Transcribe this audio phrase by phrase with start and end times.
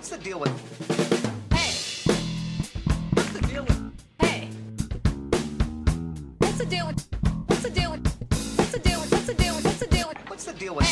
[0.00, 0.48] What's the deal with?
[1.52, 1.76] Hey,
[3.12, 3.78] What's the deal with?
[4.18, 4.48] hey.
[6.38, 7.06] What's the deal with?
[7.46, 8.06] What's the deal with?
[8.56, 9.12] What's the deal with?
[9.12, 9.64] What's the deal with?
[9.66, 10.16] What's the deal with?
[10.30, 10.86] What's the deal with?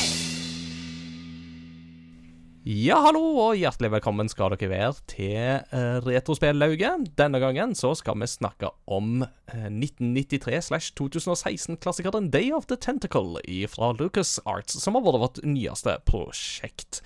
[2.69, 7.09] Ja, hallo og hjertelig velkommen skal dere være til uh, Retrospellauget.
[7.17, 13.41] Denne gangen så skal vi snakke om uh, 1993-2016-klassikeren Day of the Tentacle
[13.73, 17.01] fra Lucas Arts, som har vært vårt nyeste prosjekt.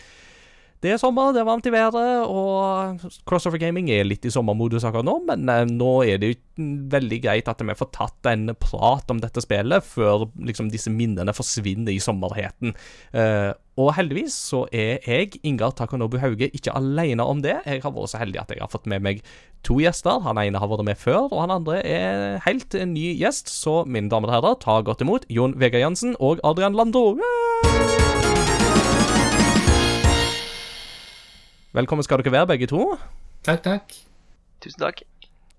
[0.82, 1.94] Det er sommer, det er varmt i været,
[2.26, 6.64] og Crossover Gaming er litt i sommermodus akkurat nå, men eh, nå er det jo
[6.90, 11.30] veldig greit at vi får tatt en prat om dette spillet før liksom disse minnene
[11.36, 12.74] forsvinner i sommerheten.
[13.14, 17.60] Eh, og heldigvis så er jeg, Ingar Takonobu Hauge, ikke alene om det.
[17.62, 19.22] Jeg har vært så heldig at jeg har fått med meg
[19.62, 20.18] to gjester.
[20.26, 23.54] Han ene har vært med før, og han andre er helt en ny gjest.
[23.54, 27.12] Så mine damer og herrer, ta godt imot Jon Vegard Jansen og Adrian Landro.
[31.72, 32.82] Velkommen skal dere være, begge to.
[33.48, 33.94] Takk, takk.
[34.60, 34.98] Tusen takk.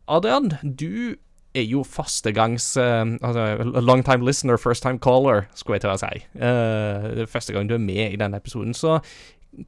[0.05, 1.15] Adrian, du
[1.57, 5.95] er jo førstegangs uh, altså, Long time listener, first time caller, skulle jeg til å
[5.97, 6.21] si.
[6.37, 8.77] Uh, det er første gang du er med i denne episoden.
[8.77, 8.99] Så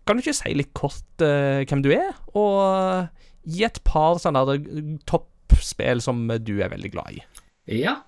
[0.06, 3.10] kan du ikke si litt kort uh, hvem du er, og
[3.50, 4.60] gi et par sånne
[5.10, 7.26] toppspill som du er veldig glad i?
[7.82, 8.04] Ja.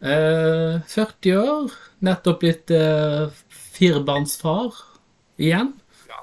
[0.00, 1.76] Uh, 40 år.
[2.08, 3.28] Nettopp blitt uh,
[3.76, 4.80] firebarnsfar
[5.36, 5.74] igjen.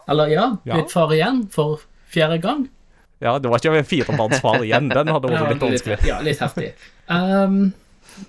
[0.10, 0.82] Eller ja, Ja.
[0.90, 2.68] far igjen for fjerde gang.
[3.22, 4.90] Ja, det var ikke en firebarnsfar igjen.
[4.90, 5.98] Den hadde vært litt vanskelig.
[6.08, 6.72] Ja, litt heftig.
[7.12, 7.74] Um,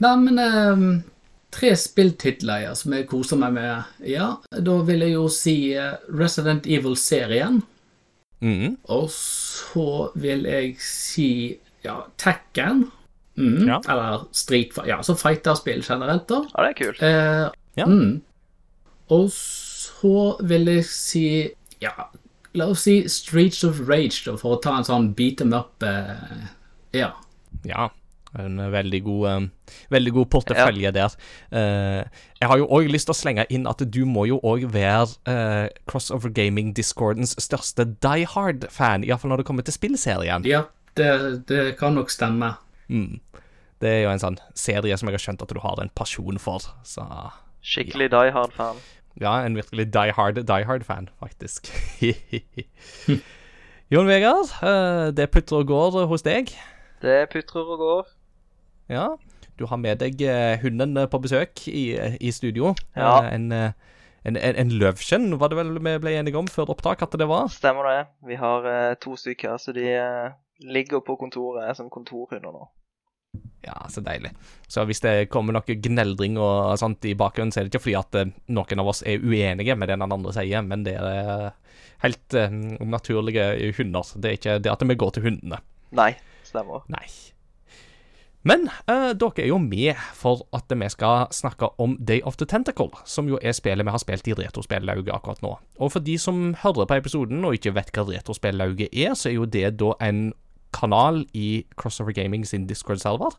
[0.03, 0.85] nei, men um,
[1.51, 3.89] Tre spilltitler ja, som jeg koser meg med.
[4.07, 7.57] Ja, da vil jeg jo si eh, Resident Evil-serien.
[8.39, 8.77] Mm.
[8.95, 11.27] Og så vil jeg si
[11.83, 12.85] ja, Tekken.
[13.35, 13.67] Mm.
[13.67, 13.81] Ja.
[13.91, 14.93] Eller Street Fighter.
[14.93, 16.39] Ja, så fighterspill generelt, da.
[16.55, 17.03] Ja, det er kult.
[17.03, 17.49] Eh,
[17.83, 17.87] Ja.
[17.91, 18.21] mm.
[19.11, 20.15] Og så
[20.47, 21.27] vil jeg si
[21.81, 22.11] Ja,
[22.53, 25.87] la oss si Streets of Rage, da, for å ta en sånn beat em up
[25.87, 26.45] eh,
[26.97, 27.15] Ja.
[27.65, 27.91] Ja.
[28.39, 29.47] En veldig god, um,
[29.91, 31.15] veldig god portefølje der.
[31.51, 32.05] Uh,
[32.39, 35.09] jeg har jo òg lyst til å slenge inn at du må jo òg være
[35.27, 40.47] uh, Crossover Gaming Discordens største Die Hard-fan, iallfall når det kommer til spillserien.
[40.47, 41.11] Ja, det,
[41.51, 42.55] det kan nok stemme.
[42.87, 43.19] Mm.
[43.83, 46.39] Det er jo en sånn serie som jeg har skjønt at du har en pasjon
[46.39, 46.71] for.
[46.87, 47.03] Så
[47.67, 48.79] Skikkelig Die Hard-fan.
[49.21, 51.69] Ja, en virkelig Die Hard Die Hard-fan, faktisk.
[53.93, 56.53] Jon Vegard, eh, det putrer og går hos deg.
[57.03, 58.11] Det putrer og går.
[58.91, 59.07] Ja,
[59.59, 62.75] du har med deg eh, hunden eh, på besøk i, i studio.
[62.97, 63.21] Ja.
[63.21, 63.73] Eh, en, eh,
[64.25, 67.29] en, en, en løvskjenn, var det vel vi ble enige om før opptak at det
[67.29, 67.51] var?
[67.53, 68.01] Stemmer det.
[68.31, 70.31] Vi har eh, to stykker, så de eh,
[70.65, 72.69] ligger på kontoret som kontorhunder nå.
[73.63, 74.31] Ja, så deilig.
[74.69, 77.99] Så hvis det kommer noe gneldring og sånt i bakgrunnen, så er det ikke fordi
[77.99, 81.11] at eh, noen av oss er uenige med det den andre sier, men det er
[81.11, 81.75] eh,
[82.07, 82.49] helt uh,
[82.81, 84.15] naturlige hunder.
[84.17, 85.61] Det er ikke det at vi går til hundene.
[85.95, 86.15] Nei,
[86.49, 86.87] stemmer.
[86.91, 87.05] Nei.
[88.49, 92.49] Men uh, dere er jo med for at vi skal snakke om Day of the
[92.49, 95.59] Tentacle, som jo er spillet vi har spilt i Retrospellauget akkurat nå.
[95.77, 99.37] Og for de som hører på episoden og ikke vet hva Retrospellauget er, så er
[99.37, 100.31] jo det da en
[100.77, 103.37] kanal i Crossover Gaming sin Discord-server,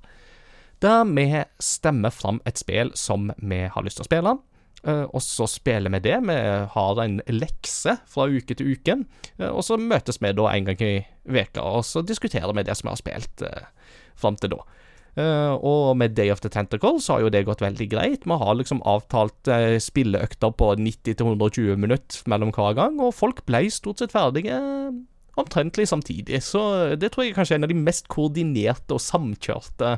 [0.82, 4.38] der vi stemmer fram et spill som vi har lyst til å spille.
[4.82, 6.18] Eh, og så spiller vi det.
[6.26, 6.38] Vi
[6.74, 8.98] har en lekse fra uke til uke.
[9.38, 12.78] eh, og så møtes vi da en gang i veka, og så diskuterer vi det
[12.78, 13.68] som vi har spilt uh,
[14.16, 14.64] fram til da.
[15.12, 18.26] Uh, og med Day of the Tentacle så har jo det gått veldig greit.
[18.26, 23.66] Vi har liksom avtalt uh, spilleøkter på 90-120 minutter mellom hver gang, og folk ble
[23.70, 24.96] stort sett ferdige eh,
[25.40, 26.42] omtrentlig samtidig.
[26.44, 26.62] Så
[27.00, 29.96] det tror jeg kanskje er en av de mest koordinerte og samkjørte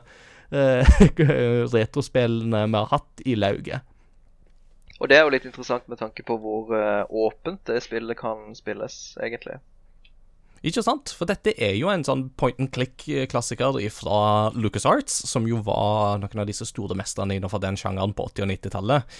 [0.54, 1.02] uh,
[1.76, 3.90] retrospillene vi har hatt i lauget.
[5.02, 8.54] Og det er jo litt interessant med tanke på hvor eh, åpent det spillet kan
[8.56, 9.58] spilles, egentlig.
[10.64, 11.12] Ikke sant?
[11.12, 14.20] For dette er jo en sånn point and click-klassiker fra
[14.56, 18.52] LucasArts, som jo var noen av disse store mesterne innenfor den sjangeren på 80- og
[18.54, 19.18] 90-tallet.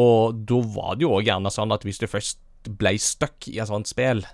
[0.00, 2.40] Og da var det jo òg gjerne sånn at hvis du først
[2.80, 4.24] ble stuck i et sånt spill,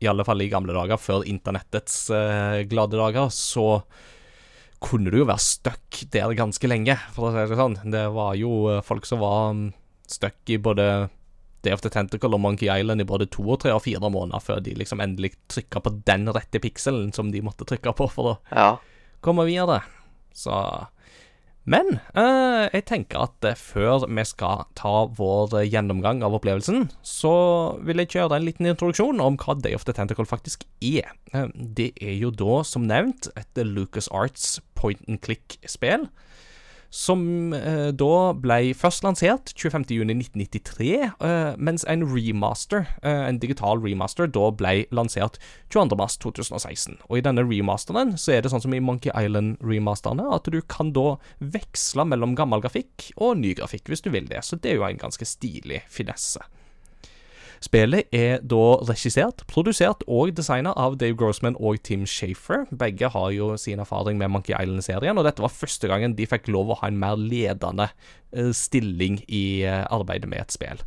[0.00, 3.82] i alle fall i gamle dager, før internettets eh, glade dager, så
[4.78, 7.78] kunne du jo være stuck der ganske lenge, for å si det sånn.
[7.90, 9.64] Det var jo eh, folk som var mm,
[10.08, 11.08] stuck i både
[11.66, 14.38] Day of the Tentacle og Monkey Island i både to og tre og fire måneder
[14.44, 18.30] før de liksom endelig trykka på den rette pikselen som de måtte trykke på for
[18.30, 18.68] å Ja.
[19.20, 19.80] komme videre.
[20.32, 20.54] Så
[21.68, 26.88] Men eh, jeg tenker at eh, før vi skal ta vår eh, gjennomgang av opplevelsen,
[27.04, 27.34] så
[27.84, 31.12] vil jeg kjøre en liten introduksjon om hva Day of the Tentacle faktisk er.
[31.34, 36.08] Eh, det er jo da, som nevnt, et Lucas Arts point and click-spill
[36.90, 40.88] som eh, da ble først lansert 25.6.1993,
[41.20, 45.38] eh, mens en remaster, eh, en digital remaster, da ble lansert
[45.74, 46.98] 22.3.2016.
[47.08, 50.94] Og i denne remasteren så er det sånn som i Monkey Island-remasterne, at du kan
[50.96, 54.80] da veksle mellom gammel grafikk og ny grafikk hvis du vil det, så det er
[54.80, 56.40] jo en ganske stilig finesse.
[57.64, 62.66] Spillet er da regissert, produsert og designa av Dave Grossman og Tim Shafer.
[62.70, 66.50] Begge har jo sin erfaring med Monkey Island-serien, og dette var første gangen de fikk
[66.52, 67.90] lov å ha en mer ledende
[68.32, 70.84] eh, stilling i eh, arbeidet med et spill.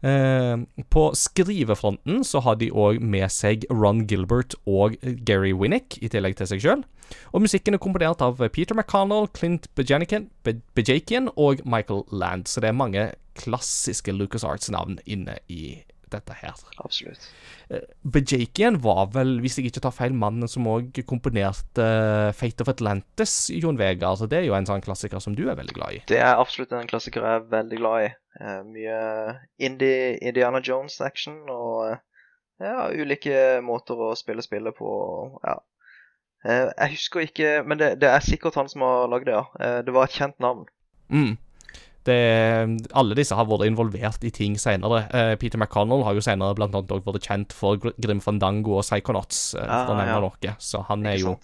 [0.00, 0.56] Eh,
[0.88, 4.96] på skrivefronten så har de òg med seg Ron Gilbert og
[5.28, 6.86] Gary Winnick, i tillegg til seg sjøl.
[7.34, 12.78] Og musikken er komponert av Peter McConnell, Clint Bejanikin, og Michael Land, så det er
[12.78, 15.80] mange klassiske LucasArts-navn inne i
[16.10, 16.58] dette her.
[16.82, 17.26] Absolutt.
[18.02, 22.72] Bajakian var vel, hvis jeg ikke tar feil, mannen som òg komponerte eh, Fate of
[22.72, 24.18] Atlantis, Jon Vegard.
[24.18, 26.02] Så det er jo en sånn klassiker som du er veldig glad i.
[26.10, 28.12] Det er absolutt en klassiker jeg er veldig glad i.
[28.40, 29.00] Eh, mye
[29.62, 32.00] indie Indiana Jones-action og eh,
[32.60, 34.90] ja, ulike måter å spille spillet på.
[35.46, 35.60] Ja.
[36.44, 39.46] Eh, jeg husker ikke, men det, det er sikkert han som har lagd det, ja.
[39.60, 40.66] Eh, det var et kjent navn.
[41.10, 41.36] Mm.
[42.10, 45.04] Det, alle disse har vært involvert i ting senere.
[45.14, 48.78] Uh, Peter McConnell har jo senere blant annet også vært kjent for Gr- Grim Fandango
[48.80, 50.20] og Psychonauts, eh, for å Ah, nevne ja.
[50.26, 50.56] noe.
[50.58, 51.36] Så han er jo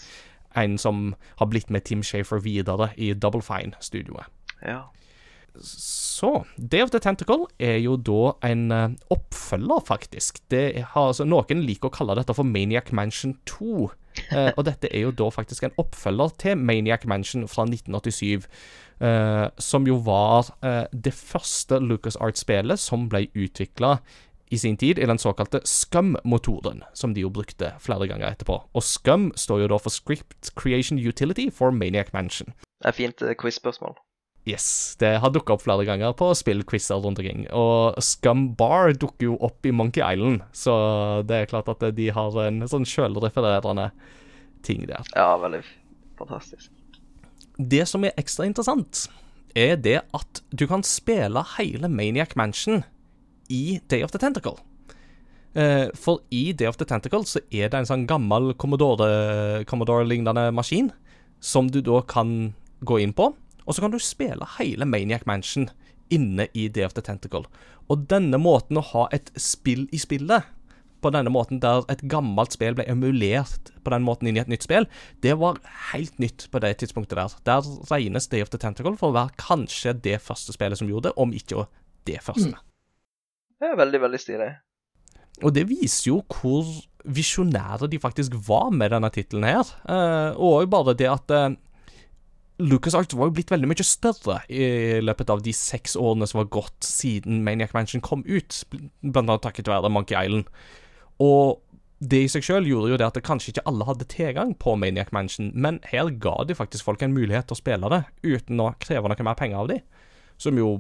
[0.57, 4.27] en som har blitt med Tim Shafer videre i Double Fine-studioet.
[4.65, 4.83] Ja.
[5.61, 10.41] Så Day of the Tentacle er jo da en eh, oppfølger, faktisk.
[10.53, 13.91] Det har, altså, noen liker å kalle dette for Maniac Mansion 2.
[14.33, 18.49] eh, og dette er jo da faktisk en oppfølger til Maniac Mansion fra 1987.
[19.01, 23.99] eh, som jo var uh, det første LucasArts-spelet som ble utvikla
[24.55, 28.61] i sin tid i den såkalte Scum-motoren, som de jo brukte flere ganger etterpå.
[28.79, 32.55] Og Scum står jo da for Script Creation Utility for Maniac Mansion.
[32.83, 33.97] Det er fint uh, quiz-spørsmål.
[34.47, 37.49] Yes, det har dukka opp flere ganger på spillquizer rundt omkring.
[37.51, 40.77] Og Scum Bar dukker jo opp i Monkey Island, så
[41.27, 43.89] det er klart at de har en sånn sjølrefererende
[44.67, 45.03] ting der.
[45.19, 45.65] Ja, veldig
[46.19, 46.71] fantastisk.
[47.57, 49.07] Det som er ekstra interessant,
[49.57, 52.83] er det at du kan spille hele Maniac Mansion
[53.49, 54.59] i Day of the Tentacle.
[55.57, 60.51] Eh, for i Day of the Tentacle så er det en sånn gammel Commodore- Commodore-lignende
[60.53, 60.91] maskin
[61.41, 62.53] som du da kan
[62.85, 63.31] gå inn på,
[63.65, 65.71] og så kan du spille hele Maniac Mansion
[66.13, 67.47] inne i Day of the Tentacle.
[67.89, 70.45] Og denne måten å ha et spill i spillet
[71.03, 74.51] på denne måten der et gammelt spill ble emulert på den måten inn i et
[74.51, 74.89] nytt spill,
[75.23, 75.61] det var
[75.93, 77.37] helt nytt på det tidspunktet der.
[77.49, 81.11] Der regnes Day of the Tentacle for å være kanskje det første spillet som gjorde
[81.11, 81.67] det, om ikke
[82.09, 82.57] det første.
[83.57, 84.51] Det er veldig, veldig stilig.
[85.45, 86.65] Og det viser jo hvor
[87.07, 89.69] visjonære de faktisk var med denne tittelen her.
[89.89, 91.55] Eh, og bare det at eh,
[92.63, 96.51] LucasArts var jo blitt veldig mye større i løpet av de seks årene som var
[96.57, 98.63] gått siden Maniac Mansion kom ut,
[99.03, 100.49] blant annet takket være Monkey Island.
[101.23, 101.63] Og
[101.99, 104.75] det i seg selv gjorde jo det at det kanskje ikke alle hadde tilgang på
[104.77, 108.61] Maniac Mansion, men her ga de faktisk folk en mulighet til å spille det uten
[108.61, 109.81] å kreve noe mer penger av dem,
[110.37, 110.75] som jo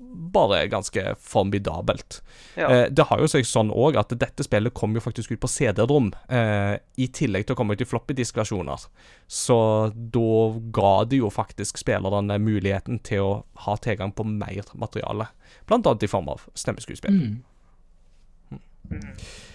[0.00, 2.20] bare er ganske formidabelt.
[2.56, 2.68] Ja.
[2.72, 5.50] Eh, det har jo seg sånn òg at dette spillet kom jo faktisk ut på
[5.50, 8.86] CD-rom, eh, i tillegg til å komme ut i floppydisk-versjoner.
[9.28, 9.58] Så
[9.92, 10.32] da
[10.76, 13.36] ga det jo faktisk spillerne muligheten til å
[13.66, 15.28] ha tilgang på mer materiale,
[15.68, 17.20] blant annet i form av stemmeskuespill.
[18.90, 19.49] Day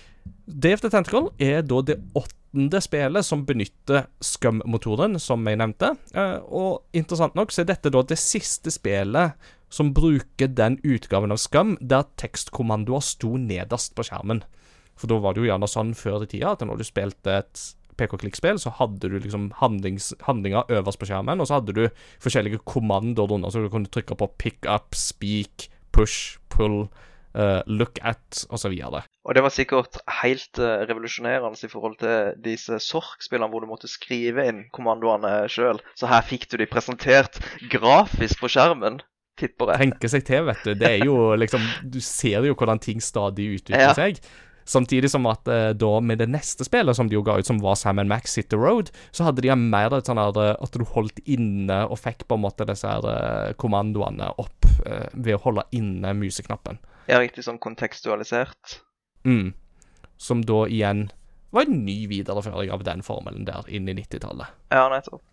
[0.45, 5.95] the Tentacle er da det åttende spillet som benytter Scum-motoren, som jeg nevnte.
[6.13, 9.33] Eh, og interessant nok så er dette da det siste spillet
[9.73, 14.43] som bruker den utgaven av Scum der tekstkommandoer sto nederst på skjermen.
[14.95, 17.65] For da var det jo gjerne sånn før i tida at når du spilte et
[17.99, 21.83] PK-klikkspill, så hadde du liksom handlinger øverst på skjermen, og så hadde du
[22.23, 26.85] forskjellige kommandoer under, så du kunne trykke på pick up, speak, push, pull,
[27.39, 28.75] uh, look at, osv.
[29.25, 33.89] Og det var sikkert helt eh, revolusjonerende i forhold til disse Sork-spillene hvor du måtte
[33.89, 35.81] skrive inn kommandoene sjøl.
[35.97, 37.39] Så her fikk du de presentert
[37.73, 38.99] grafisk på skjermen,
[39.41, 39.87] tipper jeg.
[39.89, 40.75] tenke seg til, vet du.
[40.77, 43.95] Det er jo liksom Du ser jo hvordan ting stadig utvikler Ja.
[43.97, 44.21] seg.
[44.65, 47.57] Samtidig som at eh, da med det neste spillet som de jo ga ut, som
[47.61, 50.85] var Sam Max Hit the Road, så hadde de mer et sånn eh, at du
[50.93, 54.69] holdt inne og fikk på en måte disse her kommandoene opp
[55.13, 56.77] ved å holde inne museknappen.
[57.09, 58.79] Ja, riktig sånn kontekstualisert.
[59.25, 59.53] Mm.
[60.21, 61.09] Som da igjen
[61.55, 64.53] var en ny videreføring av den formelen der inn i 90-tallet.
[64.73, 65.23] Ja, nettopp.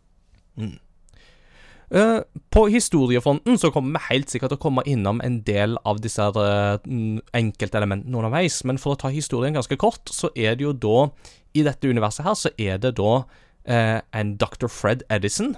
[1.92, 2.20] Eh,
[2.50, 6.24] på historiefronten så kommer vi helt sikkert til å komme innom en del av disse
[6.24, 10.72] uh, mm, enkeltelementene underveis, men for å ta historien ganske kort, så er det jo
[10.72, 11.10] da
[11.52, 14.70] I dette universet her så er det da uh, en Dr.
[14.72, 15.52] Fred Edison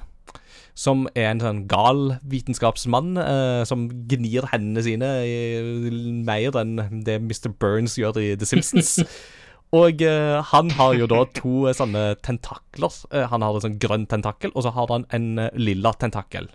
[0.75, 5.37] som er en sånn gal vitenskapsmann eh, som gnir hendene sine i,
[6.27, 7.53] mer enn det Mr.
[7.63, 8.97] Burns gjør i The Simpsons.
[9.75, 12.95] Og eh, han har jo da to sånne tentakler.
[13.11, 16.47] Eh, han har en sånn grønn tentakel, og så har han en eh, lilla tentakel.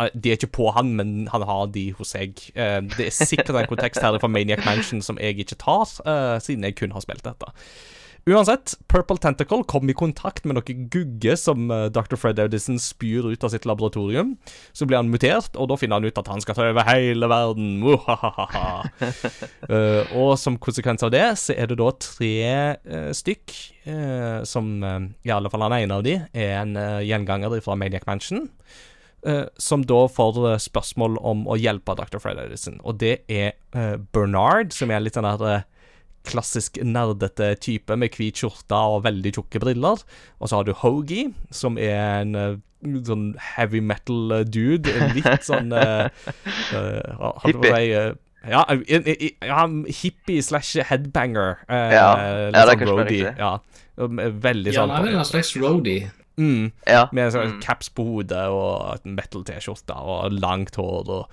[0.00, 2.36] Eh, De er ikke på han, men han har de hos seg.
[2.52, 5.88] Eh, Det er sikkert en kontekst her fra Maniac Mansion som jeg ikke tar,
[6.44, 7.52] siden jeg kun har spilt dette.
[8.24, 12.14] Uansett, Purple Tentacle kom i kontakt med noe gugge som eh, Dr.
[12.20, 14.36] Fred Audison spyr ut av sitt laboratorium.
[14.70, 17.30] Så blir han mutert, og da finner han ut at han skal ta over hele
[17.30, 17.82] verden.
[19.72, 22.36] Eh, og som konsekvens av det, så er det da tre
[22.82, 23.52] uh, stykk
[23.86, 28.06] uh, som I alle fall han ene av de er en uh, gjenganger fra Maniac
[28.08, 28.48] Mansion.
[29.56, 32.18] som da får spørsmål om å hjelpe Dr.
[32.18, 32.80] Fred Edison.
[32.82, 33.54] Og det er
[34.10, 35.62] Bernard, som er litt sånn der
[36.28, 40.02] klassisk nerdete type med hvit skjorte og veldig tjukke briller.
[40.40, 42.56] Og så har du Hoagie, som er en eh,
[43.06, 44.92] sånn heavy metal eh, dude.
[45.16, 46.08] Litt sånn uh,
[47.44, 47.76] Hippie.
[48.48, 49.66] ja, ja,
[50.02, 51.62] hippie slash headbanger.
[51.68, 51.86] Uh, Ja.
[51.92, 52.08] Ja,
[52.50, 53.36] det er sånn kanskje riktig.
[53.38, 53.52] Ja.
[54.02, 56.10] Veldig Ja, sånn han er en slags roadie.
[56.38, 57.06] Mm, Ja.
[57.12, 57.60] Med sånn Mm.
[57.62, 61.28] caps på hodet og et metal-T-skjorte og langt hår og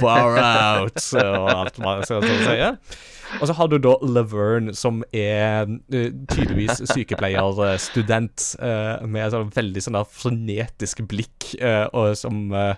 [0.00, 3.00] far out og alt man skal sånn si.
[3.40, 9.82] Og så har du da Laverne, som er eh, tydeligvis sykepleierstudent uh, med sånn veldig
[9.82, 12.76] sånn frenetisk blikk, eh, og som eh,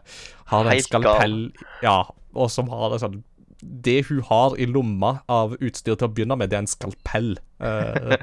[0.49, 1.41] har en skalpell
[1.85, 3.21] Ja, og som har en sånn
[3.59, 7.33] det hun har i lomma av utstyr til å begynne med, det er en skalpell.
[7.59, 8.15] Eh,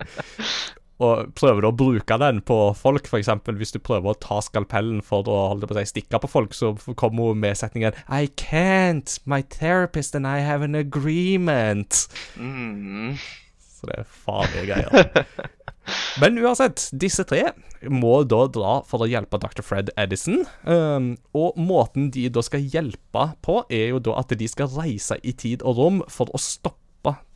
[1.00, 3.30] og prøver du å bruke den på folk, f.eks.
[3.56, 6.56] hvis du prøver å ta skalpellen for å holde på å si, stikke på folk,
[6.56, 9.18] så kommer hun med setningen I can't.
[9.24, 12.06] My therapist and I have an agreement.
[12.36, 13.16] Mm.
[13.58, 15.24] Så det er farlige greier.
[16.20, 17.48] Men uansett, disse tre
[17.88, 19.64] må da dra for å hjelpe Dr.
[19.64, 20.44] Fred Edison.
[20.68, 25.16] Um, og måten de da skal hjelpe på, er jo da at de skal reise
[25.24, 26.76] i tid og rom for å stoppe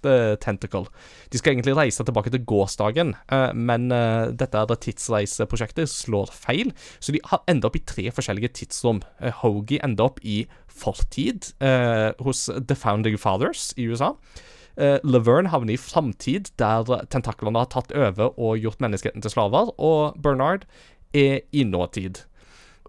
[0.05, 0.87] The Tentacle.
[1.33, 6.33] De skal egentlig reise tilbake til gårsdagen, eh, men eh, dette er det tidsreiseprosjektet slår
[6.35, 9.03] feil, så de enda opp i tre forskjellige tidsrom.
[9.41, 14.15] Hogie Hoagie ender opp i fortid eh, hos The Founding Fathers i USA.
[14.75, 19.71] Uh, Laverne havner i framtid, der tentaklene har tatt over og gjort menneskeheten til slaver,
[19.79, 20.65] og Bernard
[21.15, 22.25] er i nåtid.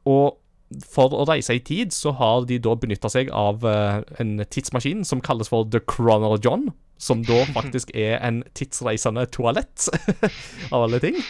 [0.09, 0.39] Og
[0.83, 5.05] for å reise i tid, så har de da benytta seg av eh, en tidsmaskin
[5.07, 9.87] som kalles for The Chrono John, som da faktisk er en tidsreisende toalett,
[10.73, 11.21] av alle ting.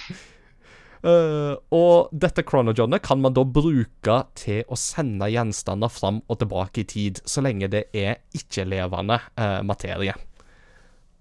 [1.05, 6.81] Uh, og dette chronojohnet kan man da bruke til å sende gjenstander fram og tilbake
[6.81, 10.15] i tid, så lenge det er ikke-levende uh, materie.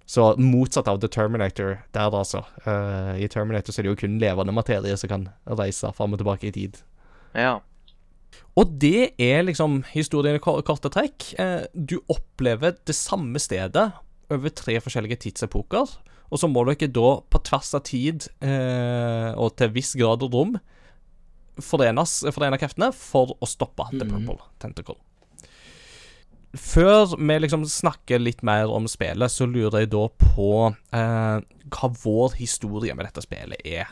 [0.08, 2.44] Så motsatt av The Terminator der, altså.
[2.64, 6.20] Uh, I Terminator så er det jo kun levende materie som kan reise fram og
[6.20, 6.80] tilbake i tid.
[7.36, 7.58] Ja.
[8.56, 11.32] Og det er liksom historien i ko- korte trekk.
[11.42, 13.88] Eh, du opplever det samme stedet
[14.30, 15.90] over tre forskjellige tidsepoker.
[16.30, 20.32] Og så må dere da på tvers av tid eh, og til viss grad og
[20.34, 20.54] rom
[21.62, 24.96] forene kreftene for å stoppe The Purple Tentacle.
[26.54, 30.50] Før vi liksom snakker litt mer om spillet, så lurer jeg da på
[30.94, 31.38] eh,
[31.74, 33.90] hva vår historie med dette spillet er.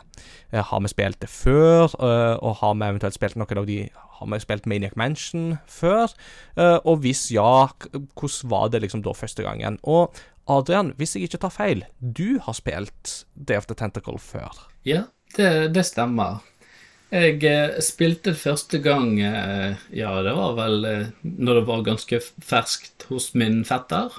[0.52, 3.85] Eh, har vi spilt det før, eh, og har vi eventuelt spilt noen av de
[4.23, 6.12] Har vi spilt Maniac Mansion før?
[6.57, 7.66] Eh, og hvis ja,
[8.14, 9.81] hvordan var det liksom da første gangen?
[9.83, 10.14] Og
[10.47, 14.69] Adrian, hvis jeg ikke tar feil, du har spilt Day of the Tentacle før.
[14.87, 16.38] Ja, det, det stemmer.
[17.12, 22.21] Jeg eh, spilte første gang eh, Ja, det var vel eh, når det var ganske
[22.40, 24.14] ferskt hos min fetter.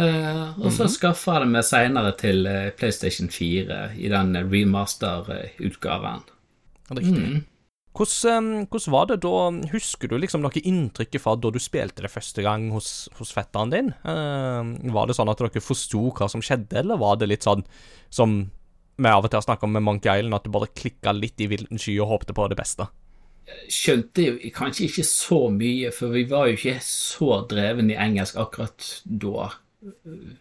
[0.00, 2.48] Eh, og så skaffa jeg det meg seinere til
[2.78, 6.24] PlayStation 4 i den remaster-utgaven.
[6.96, 7.44] Riktig.
[7.94, 9.36] Hvordan, eh, hvordan var det da
[9.70, 13.70] Husker du liksom noe inntrykk fra da du spilte det første gang hos, hos fetteren
[13.70, 13.92] din?
[14.02, 17.62] Eh, var det sånn at dere forsto hva som skjedde, eller var det litt sånn
[18.10, 18.50] som
[18.96, 21.40] vi av og til har snakka om med Monkey Island, at du bare klikka litt
[21.40, 22.86] i vilden sky og håpte på det beste?
[23.68, 28.38] Skjønte jo kanskje ikke så mye, for vi var jo ikke så dreven i engelsk
[28.40, 29.50] akkurat da.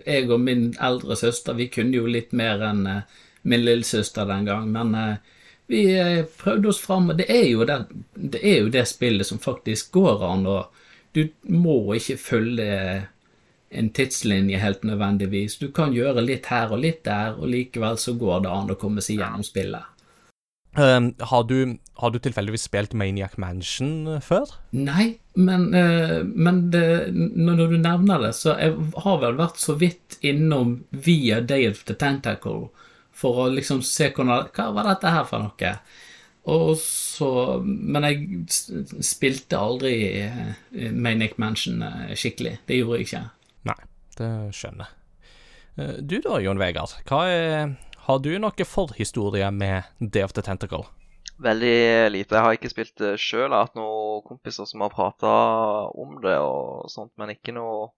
[0.07, 4.47] Jeg og min eldre søster, vi kunne jo litt mer enn eh, min lillesøster den
[4.47, 5.33] gang, men eh,
[5.67, 7.81] vi eh, prøvde oss fram, og det er, jo det,
[8.15, 10.71] det er jo det spillet som faktisk går an, og
[11.13, 12.69] du må ikke følge
[13.73, 15.57] en tidslinje helt nødvendigvis.
[15.61, 18.79] Du kan gjøre litt her og litt der, og likevel så går det an å
[18.79, 19.89] komme seg gjennom spillet.
[20.77, 24.55] Eh, har, du, har du tilfeldigvis spilt Maniac Mansion før?
[24.73, 28.73] Nei, men, uh, men det, når du nevner det, så jeg
[29.05, 32.71] har vel vært så vidt innom via Day of the Tentacle
[33.13, 35.75] for å liksom se hvordan, hva var dette her for noe.
[36.49, 39.93] Og så Men jeg spilte aldri
[40.91, 42.57] Maniac Mansion eh, skikkelig.
[42.67, 43.21] Det gjorde jeg ikke.
[44.17, 44.99] Det skjønner jeg.
[45.77, 46.93] Eh, Du da, Jon Vegard.
[47.11, 50.83] Er Har du noe forhistorie med Day of the Tentacle?
[51.43, 52.35] Veldig lite.
[52.35, 53.47] Jeg har ikke spilt det sjøl.
[53.49, 55.31] Jeg har hatt noen kompiser som har prata
[55.97, 57.89] om det og sånt, men ikke noe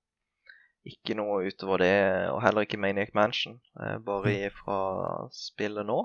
[0.86, 1.96] ikke noe utover det,
[2.30, 3.60] og heller ikke Maniac Mansion.
[3.82, 4.78] eh, Bare fra
[5.34, 6.04] spillet nå.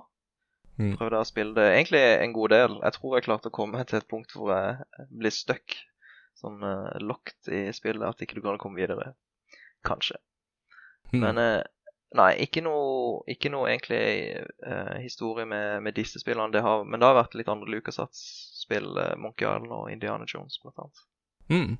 [0.80, 0.94] Mm.
[0.96, 2.76] Prøvde å spille det egentlig en god del.
[2.86, 5.76] Jeg tror jeg klarte å komme til et punkt hvor jeg blir stuck,
[6.40, 9.12] sånn uh, locked i spillet, at ikke du kan komme videre.
[9.86, 10.16] Kanskje.
[11.12, 11.20] Mm.
[11.24, 11.62] Men eh,
[12.18, 14.02] nei, ikke noe, ikke noe egentlig
[14.66, 16.52] eh, historie med, med disse spillene.
[16.54, 20.60] Det har, men det har vært litt andre LucasArts-spill, uh, Monkey Island og Indiana Jones
[20.62, 21.06] blant annet.
[21.50, 21.78] Mm.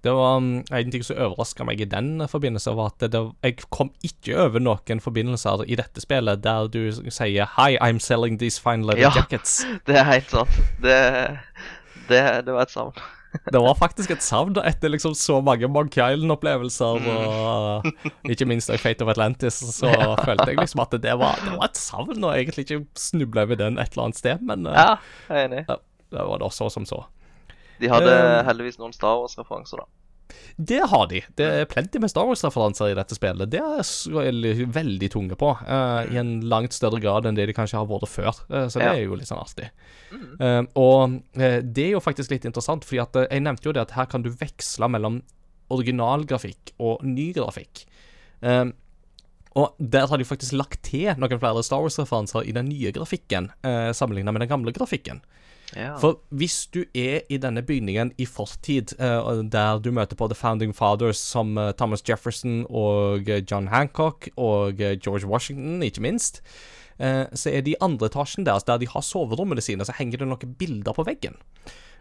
[0.00, 3.20] Det var um, en ting som overraska meg i den forbindelse, var at det, det,
[3.44, 6.80] jeg kom ikke over noen forbindelser i dette spillet der du
[7.12, 9.10] sier 'Hi, I'm selling these fine leather Ja.
[9.10, 9.60] jackets'.
[9.86, 10.60] Det er helt sant.
[10.80, 10.96] Det,
[12.08, 12.96] det, det var et savn.
[13.52, 17.06] Det var faktisk et savn etter liksom så mange Monkey Island-opplevelser, Mm.
[17.16, 19.92] og ikke minst i Fate of Atlantis, så
[20.24, 23.56] følte jeg liksom at det var, det var et savn, og egentlig ikke snubla over
[23.60, 24.96] den et eller annet sted, men eh, Ja,
[25.28, 25.62] jeg er enig.
[26.10, 27.04] det var da så som så.
[27.80, 29.86] De hadde Eh, heldigvis noen Star Wars-referanser, da.
[30.56, 31.22] Det har de.
[31.38, 33.50] Det er plenty med Star Wars-referanser i dette spillet.
[33.52, 37.56] Det er så veldig, tunge på, uh, i en langt større grad enn det de
[37.56, 38.42] kanskje har vært før.
[38.50, 39.70] Uh, så det er jo litt sånn artig.
[40.40, 43.74] Uh, og eh, det er jo faktisk litt interessant, fordi at eh, jeg nevnte jo
[43.76, 45.20] det at her kan du veksle mellom
[45.70, 47.84] originalgrafikk og ny grafikk.
[48.42, 48.64] Eh,
[49.58, 53.48] og der har de faktisk lagt til noen flere Star Wars-referanser i den nye grafikken,
[53.66, 55.18] uh, sammenligna med den gamle grafikken.
[55.76, 55.94] Ja.
[56.02, 60.38] For hvis du er i denne bygningen i fortid, eh, der du møter på The
[60.38, 66.42] Founding Fathers som eh, Thomas Jefferson og eh, John Hancock og George Washington, ikke minst,
[67.00, 70.26] så er det i andre etasjen deres, der de har soverommene sine, så henger det
[70.28, 71.38] noen bilder på veggen.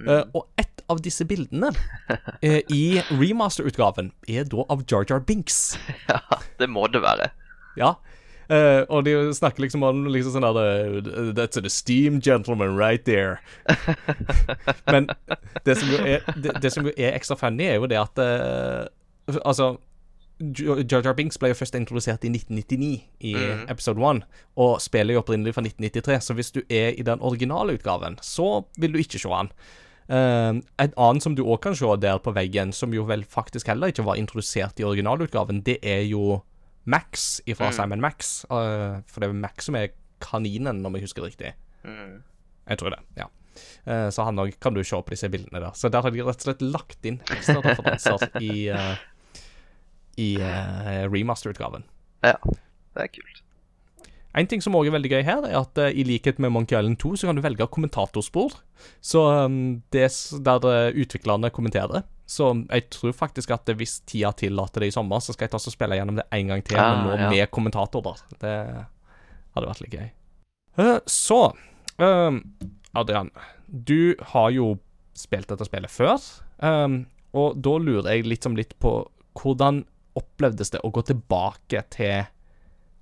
[0.08, 1.72] Eh, og et av disse bildene
[2.80, 5.78] i remaster-utgaven er da av Jar Jar Binks.
[6.12, 6.20] ja,
[6.60, 7.30] det må det være.
[7.80, 7.96] Ja.
[8.50, 13.04] Eh, og de snakker liksom om liksom sånn der eh, That's an esteemed gentleman right
[13.06, 13.38] there.
[14.94, 15.10] Men
[15.68, 18.88] det som, er, det, det som jo er ekstra funny, er jo det at uh,
[19.44, 19.76] Altså
[20.40, 22.90] Jo- Jar Jar Binks ble jo først introdusert i 1999
[23.28, 23.36] i
[23.70, 24.24] episode 1,
[24.58, 28.16] og spillet er jo opprinnelig fra 1993, så hvis du er i den originale utgaven,
[28.24, 29.52] så vil du ikke se han.
[30.10, 33.68] Uh, en annen som du òg kan se der på veggen, som jo vel faktisk
[33.70, 36.40] heller ikke var introdusert i originalutgaven, det er jo
[36.86, 38.46] Max fra Simon Max.
[38.50, 39.92] Uh, for det er Max som er
[40.24, 41.54] kaninen, om jeg husker riktig.
[41.84, 42.22] Mm.
[42.70, 43.28] Jeg tror det, ja.
[43.88, 45.76] Uh, så han òg kan du se på disse bildene der.
[45.76, 48.96] Så der har de rett og slett lagt inn ekstra referanser i, uh,
[50.20, 51.86] i uh, remaster-utgaven.
[52.26, 52.38] Ja,
[52.96, 53.44] det er kult.
[54.38, 56.78] En ting som også er veldig gøy her, er at uh, i likhet med Monkey
[56.78, 58.60] Island 2, så kan du velge kommentatorspor.
[59.02, 62.06] Så um, det er der uh, utviklerne kommenterer.
[62.30, 65.62] Så jeg tror faktisk at hvis tida tillater det i sommer, så skal jeg ta
[65.62, 67.30] og spille gjennom det en gang til, Ah, men nå ja.
[67.34, 68.22] med kommentatorer.
[68.38, 68.56] Det
[69.56, 70.10] hadde vært litt gøy.
[70.80, 71.40] Eh, så
[71.98, 72.44] um,
[72.94, 73.32] Adrian,
[73.66, 74.76] du har jo
[75.18, 76.22] spilt dette spillet før,
[76.62, 77.02] um,
[77.34, 78.94] og da lurer jeg litt, som litt på
[79.40, 79.84] hvordan
[80.20, 82.30] opplevdes det å gå tilbake til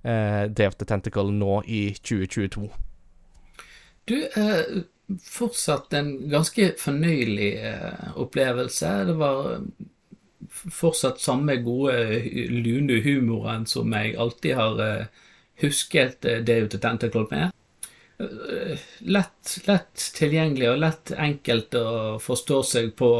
[0.08, 2.68] uh, Day of the Tentacle nå i 2022.
[4.08, 4.64] Du, eh,
[5.16, 8.90] fortsatt en ganske fornøyelig eh, opplevelse.
[9.08, 9.86] Det var eh,
[10.48, 11.96] fortsatt samme gode,
[12.52, 15.24] lune humoren som jeg alltid har eh,
[15.62, 17.50] husket det Day of the Tentacle med.
[18.18, 23.12] Eh, Lett, lett tilgjengelig og lett enkelt å forstå seg på,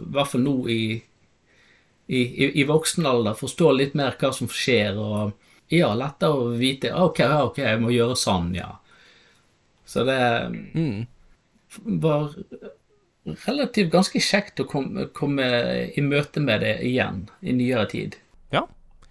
[0.00, 0.84] i hvert fall nå i,
[2.06, 3.36] i, i, voksen alder.
[3.38, 5.36] Forstå litt mer hva som skjer, og
[5.72, 8.72] ja, lettere å vite OK, ok, jeg må gjøre sånn, ja.
[9.86, 10.18] Så det
[11.84, 12.34] var
[13.46, 15.46] relativt ganske kjekt å komme, komme
[15.98, 18.16] i møte med det igjen i nyere tid.
[18.54, 18.62] Ja.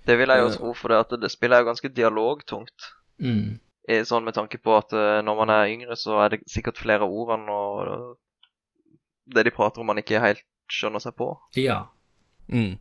[0.08, 2.92] Det vil jeg jo tro, for det, at det spillet er jo ganske dialogtungt.
[3.20, 3.58] Mm.
[3.90, 6.80] Eh, Sånn med tanke på at eh, når man er yngre, så er det sikkert
[6.82, 7.50] flere ord enn
[9.36, 11.32] det de prater om man ikke helt skjønner seg på.
[11.58, 11.84] Ja.
[12.48, 12.78] Mm.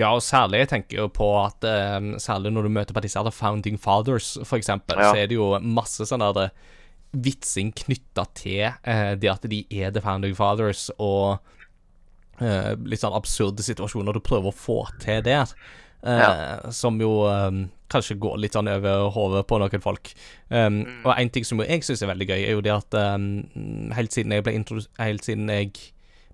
[0.00, 3.20] Ja, og særlig jeg tenker jo på at eh, Særlig når du møter på disse
[3.20, 5.10] her Founding Fathers, for eksempel, Ja.
[5.12, 6.54] så er det jo masse sånn der eh,
[7.12, 11.38] vitsing knytta til eh, det at de er The Founding Fathers, og
[12.40, 15.52] eh, litt sånn absurde situasjoner du prøver å få til der.
[16.02, 17.50] eh, Som jo eh,
[17.92, 20.14] kanskje går litt sånn over hodet på noen folk.
[20.48, 23.26] Um, Og en ting som jeg syns er veldig gøy, er jo det at um,
[23.92, 25.74] helt siden Helt siden jeg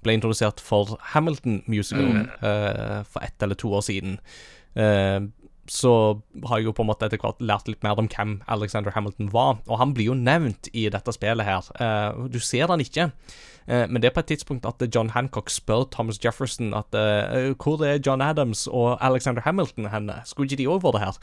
[0.07, 2.07] ble introdusert for Hamilton Musical
[2.39, 4.21] eh, for ett eller to år siden,
[4.79, 5.27] eh,
[5.71, 5.93] så
[6.49, 9.31] har jeg jo på en måte etter hvert lært litt mer om hvem Alexander Hamilton
[9.35, 9.59] var.
[9.69, 11.69] Og han blir jo nevnt i dette spillet her.
[11.79, 13.11] Eh, du ser han ikke,
[13.69, 17.83] men det er på et tidspunkt at John Hancock spør Thomas Jefferson at eh, hvor
[17.85, 20.15] er John Adams og Alexander Hamilton henne?
[20.25, 21.19] Skulle ikke de òg vært her?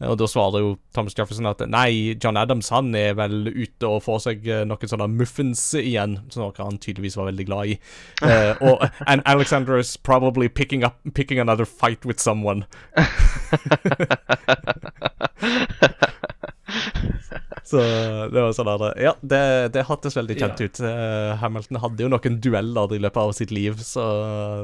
[0.00, 3.86] Eh, Og da svarer jo Thomas Jefferson at nei, John Adams han er vel ute
[3.88, 7.66] og får seg eh, noen sånne muffins igjen, som noe han tydeligvis var veldig glad
[7.72, 7.78] i.
[8.22, 12.66] Uh, og and Alexander is probably picking up picking another fight with someone.
[17.66, 19.40] Så det var sånn der Ja, det,
[19.74, 20.80] det hørtes veldig kjent ut.
[20.86, 24.04] Eh, Hamilton hadde jo noen dueller i løpet av sitt liv, så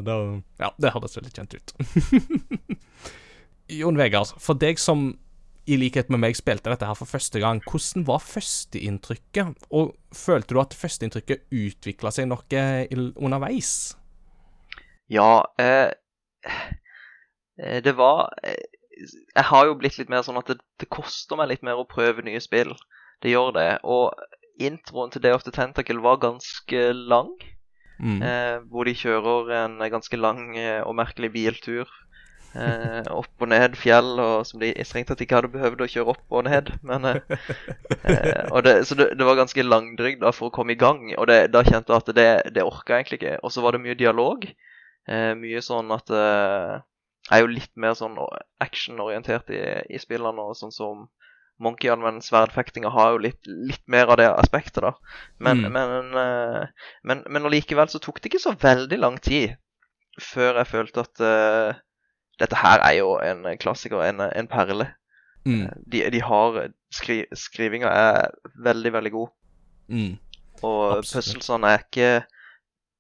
[0.07, 0.19] det,
[0.63, 1.75] ja, det hørtes veldig kjent ut.
[3.83, 5.11] Jon Vegard, for deg som
[5.71, 9.67] i likhet med meg spilte dette her for første gang, hvordan var førsteinntrykket?
[9.71, 12.63] Og følte du at førsteinntrykket utvikla seg noe
[13.15, 13.95] underveis?
[15.13, 15.93] Ja, eh,
[17.59, 21.39] eh, det var eh, Jeg har jo blitt litt mer sånn at det, det koster
[21.41, 22.75] meg litt mer å prøve nye spill.
[23.23, 23.71] Det gjør det.
[23.83, 24.13] Og
[24.63, 27.33] introen til Day of the Tentacle var ganske lang.
[28.03, 28.23] Mm.
[28.27, 31.91] Eh, hvor de kjører en ganske lang eh, og merkelig biltur.
[32.53, 36.13] Eh, opp og ned fjell, og som de strengt tatt ikke hadde behøvd å kjøre
[36.13, 36.73] opp og ned.
[36.85, 37.37] Men, eh,
[38.03, 41.31] eh, og det, så det, det var ganske langdrygt for å komme i gang, og
[41.31, 43.39] det, da kjente jeg at det, det orka jeg egentlig ikke.
[43.41, 44.45] Og så var det mye dialog.
[45.09, 46.13] Eh, mye sånn at
[47.31, 48.17] er jo litt mer sånn
[48.61, 49.61] actionorientert i,
[49.95, 51.09] i spillene, og sånn som
[51.63, 54.95] Monkey Island sverdfektinga har jo litt, litt mer av det aspektet, da.
[55.39, 55.73] Men, Mm.
[55.73, 59.55] men, eh, men, men allikevel så tok det ikke så veldig lang tid
[60.21, 61.79] før jeg følte at uh,
[62.41, 64.89] dette her er jo en klassiker, en, en perle.
[65.47, 65.69] Mm.
[65.87, 66.59] De, de har
[66.93, 69.31] skri, Skrivinga er veldig, veldig god.
[69.89, 70.19] Mm.
[70.63, 72.11] Og puzzlesene er ikke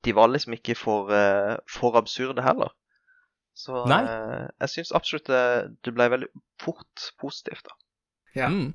[0.04, 2.72] De var liksom ikke for, eh, for absurde heller.
[3.52, 4.00] Så Nei.
[4.08, 5.28] eh, jeg syns absolutt
[5.84, 6.28] du ble veldig
[6.62, 7.78] fort positivt, da.
[8.32, 8.48] Ja.
[8.48, 8.72] Mm.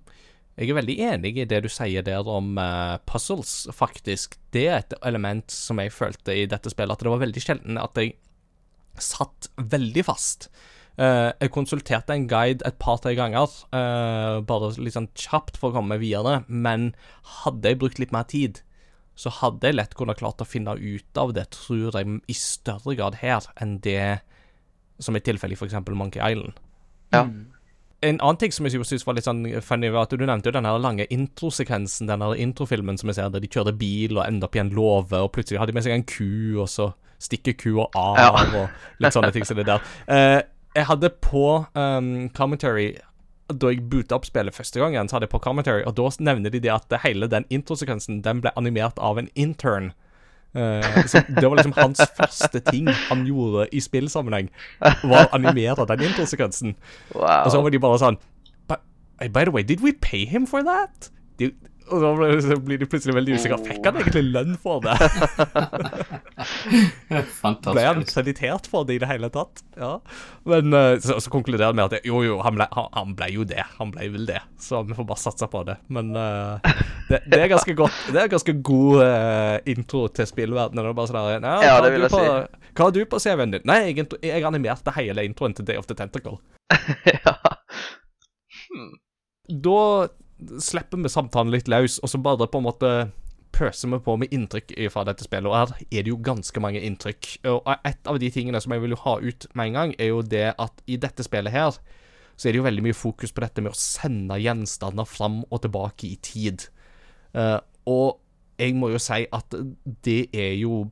[0.58, 4.40] Jeg er veldig enig i det du sier der om uh, puzzles, faktisk.
[4.54, 7.78] Det er et element som jeg følte i dette spillet, at det var veldig sjelden
[7.78, 8.16] at jeg
[8.98, 10.48] satt veldig fast.
[10.98, 15.78] Uh, jeg konsulterte en guide et par-tre ganger, uh, bare litt sånn kjapt for å
[15.78, 16.90] komme meg videre, men
[17.44, 18.64] hadde jeg brukt litt mer tid,
[19.14, 22.98] så hadde jeg lett kunnet klart å finne ut av det, tror jeg, i større
[22.98, 24.24] grad her enn det
[25.00, 25.78] som er tilfellet i f.eks.
[25.94, 26.58] Monkey Island.
[27.14, 27.24] Ja.
[28.06, 30.54] En annen ting som jeg synes var litt sånn funny, var at du nevnte jo
[30.54, 34.56] den lange introsekvensen, den introfilmen som jeg ser, der de kjører bil og ender opp
[34.58, 37.88] i en låve, og plutselig har de med seg en ku, og så stikker kua
[37.98, 38.30] av, Ja.
[38.62, 39.82] og litt sånne ting som det der.
[40.08, 40.42] Eh,
[40.78, 42.92] jeg hadde på um, commentary
[43.50, 46.52] da jeg boota opp spillet første gangen, så hadde jeg på commentary, og da nevner
[46.52, 49.94] de det at hele den introsekvensen den ble animert av en intern.
[50.56, 54.50] Eh, så det var liksom hans første ting han gjorde i spillsammenheng,
[55.04, 56.76] var å animere den introsekvensen.
[57.14, 57.46] Wow.
[57.46, 58.20] Og så var de bare sånn
[58.68, 58.82] But,
[59.34, 61.12] By the way, did we pay him for that?
[61.40, 61.52] De,
[61.88, 63.58] og da blir de plutselig veldig usikre.
[63.66, 64.96] Fikk han egentlig lønn for det?
[67.42, 67.74] Fantastisk.
[67.74, 69.62] Ble han kreditert for det i det hele tatt?
[69.80, 69.94] Ja.
[70.50, 73.30] Men eh, så, så konkluderer han med at jo, jo, han ble, han, han ble
[73.34, 73.64] jo det.
[73.80, 74.42] Han ble vel det.
[74.62, 75.78] Så vi får bare satse på det.
[75.94, 76.60] Men uh,
[77.10, 80.90] det, det er ganske godt Det er ganske god uh, intro til spillverdenen.
[80.92, 83.22] Er bare sånn der, «Ja, Ja, det vil du jeg på- Hva har du på
[83.24, 83.66] CV-en din?
[83.68, 86.38] Nei, jeg, jeg animerte hele introen til Day of the Tentacle.
[87.16, 87.36] ja.
[89.48, 89.80] da
[90.62, 92.92] slipper vi samtalen litt løs, og så bare på en måte
[93.58, 95.50] pøser vi på med inntrykk fra dette spillet.
[95.50, 97.30] Og her er det jo ganske mange inntrykk.
[97.50, 100.12] Og et av de tingene som jeg vil jo ha ut med en gang, er
[100.12, 101.80] jo det at i dette spillet her,
[102.38, 105.64] så er det jo veldig mye fokus på dette med å sende gjenstander fram og
[105.64, 106.68] tilbake i tid.
[107.34, 107.58] Uh,
[107.90, 108.20] og
[108.62, 109.58] jeg må jo si at
[110.06, 110.88] det er jo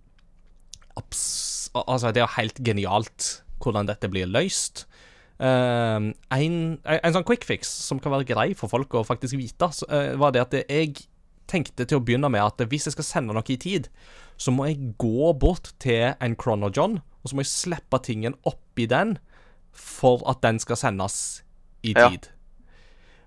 [0.96, 3.26] Altså, det er helt genialt
[3.60, 4.86] hvordan dette blir løst.
[5.40, 6.00] Eh,
[6.32, 9.88] en, en sånn quick fix som kan være grei for folk å faktisk vite, så,
[9.92, 10.94] uh, var det at jeg
[11.52, 13.90] tenkte til å begynne med at hvis jeg skal sende noe i tid,
[14.40, 18.88] så må jeg gå bort til en Chronojohn, og så må jeg slippe tingen oppi
[18.90, 19.18] den
[19.76, 21.44] for at den skal sendes
[21.84, 22.10] i Ja.
[22.10, 22.30] tid.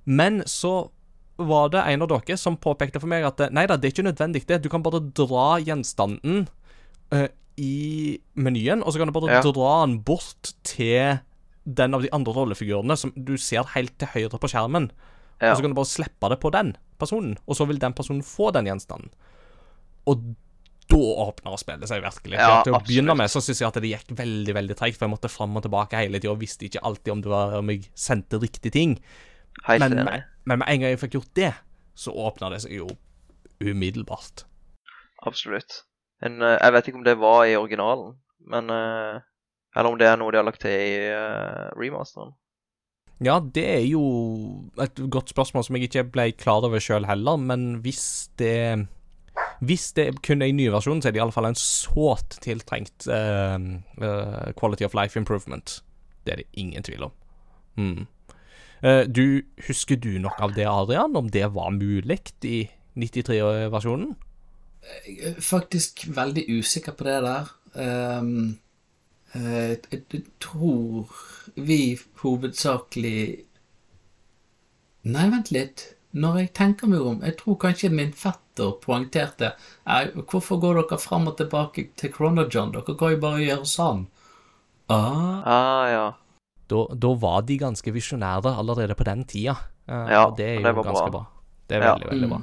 [0.09, 0.91] Men så
[1.39, 4.09] var det en av dere som påpekte for meg at nei da, det er ikke
[4.11, 4.63] nødvendig det.
[4.65, 6.49] Du kan bare dra gjenstanden
[7.13, 9.43] uh, i menyen, og så kan du bare Ja.
[9.45, 11.21] dra den bort til
[11.69, 14.91] den av de andre rollefigurene som du ser helt til høyre på skjermen.
[15.41, 15.53] Ja.
[15.53, 18.25] Og så kan du bare slippe det på den personen, og så vil den personen
[18.27, 19.11] få den gjenstanden.
[20.09, 20.23] Og
[20.89, 22.39] da åpner spillet seg virkelig.
[22.41, 25.05] Ja, til å begynne med så syns jeg at det gikk veldig veldig treigt, for
[25.07, 27.69] jeg måtte fram og tilbake hele tida og visste ikke alltid om det var om
[27.75, 28.97] jeg sendte riktig ting.
[29.67, 31.53] Hei, Men, med- men med en gang jeg fikk gjort det,
[31.95, 32.89] så åpna det seg jo
[33.61, 34.47] umiddelbart.
[35.27, 35.83] Absolutt.
[36.23, 38.17] En, eh, jeg vet ikke om det var i originalen,
[38.49, 39.21] men eh,
[39.77, 42.33] Eller om det er noe de har lagt til i uh, remasteren.
[43.25, 44.03] Ja, det er jo
[44.79, 48.87] et godt spørsmål som jeg ikke ble klar over sjøl heller, men hvis det
[49.61, 53.59] Hvis det kun er i nye versjonen, så er det iallfall en sårt tiltrengt uh,
[53.99, 55.83] uh, quality of life improvement.
[56.25, 57.13] Det er det ingen tvil om.
[57.77, 58.07] Mm.
[58.83, 61.17] Eh, du, husker du noe av det, Adrian?
[61.19, 62.63] Om det var mulig i
[62.99, 64.15] 93-versjonen?
[65.09, 67.53] Jeg er faktisk veldig usikker på det der.
[67.75, 68.68] Ehm, eh,
[69.35, 71.07] jeg, jeg tror
[71.57, 73.45] vi hovedsakelig
[75.09, 75.85] Nei, vent litt.
[76.19, 79.53] Når jeg tenker meg om Jeg tror kanskje min fetter poengterte
[79.87, 82.73] «Nei, Hvorfor går dere fram og tilbake til Chronojohn?
[82.75, 84.07] Dere kan jo bare gjøre sånn.
[84.89, 86.07] Ah, Ah, ja.
[86.69, 89.55] Da, da var de ganske visjonære allerede på den tida.
[89.89, 91.11] Eh, Ja, og det er jo det ganske bra.
[91.11, 91.27] bra.
[91.69, 91.95] Det er Ja.
[91.95, 92.41] veldig, veldig bra.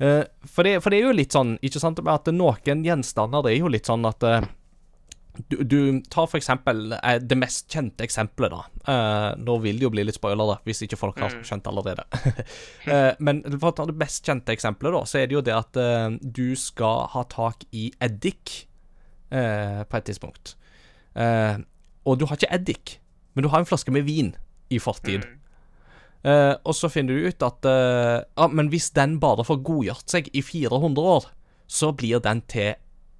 [0.00, 3.52] Eh, for, det, for det er jo litt sånn, ikke sant, at noen gjenstander Det
[3.52, 4.40] er jo litt sånn at eh,
[5.48, 5.76] du, du
[6.10, 8.62] tar for eksempel eh, det mest kjente eksempelet, da.
[8.92, 11.44] Eh, nå vil det jo bli litt spoiler, hvis ikke folk har Mm.
[11.46, 12.04] skjønt allerede.
[12.90, 15.54] Eh, men for å ta det mest kjente eksempelet, da, så er det jo det
[15.54, 18.66] at eh, du skal ha tak i eddik
[19.30, 20.56] eh, på et tidspunkt.
[21.14, 21.58] Eh,
[22.06, 22.96] og du har ikke eddik,
[23.34, 24.32] men du har en flaske med vin
[24.70, 25.22] i fortid.
[25.26, 25.36] Mm.
[26.30, 30.26] Eh, og så finner du ut at Ja, men hvis den bare får godgjort seg
[30.36, 31.30] i 400 år,
[31.70, 32.74] så blir den til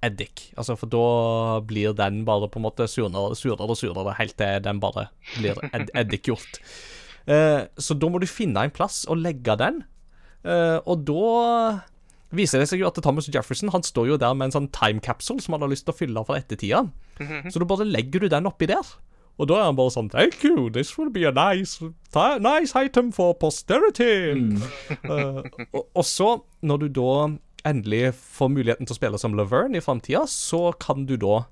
[0.05, 0.47] eddik.
[0.57, 4.81] Altså, for da blir den bare på en måte surere, og surere helt til den
[4.81, 6.61] bare blir ed eddikgjort.
[7.29, 9.83] Uh, så da må du finne en plass og legge den,
[10.47, 11.27] uh, og da
[12.33, 15.03] viser det seg jo at Thomas Jefferson han står jo der med en sånn time
[15.03, 16.85] capsule som han har lyst til å fylle for ettertida.
[17.51, 18.87] Så da bare legger du den oppi der.
[19.41, 21.81] Og da er han bare sånn Thank you, this will be a nice,
[22.43, 24.33] nice item for posterity.
[24.91, 25.39] Eh,
[25.73, 26.29] og, og så,
[26.61, 27.13] når du da
[27.67, 31.43] endelig får muligheten til å spille som Laverne i framtida, så kan du da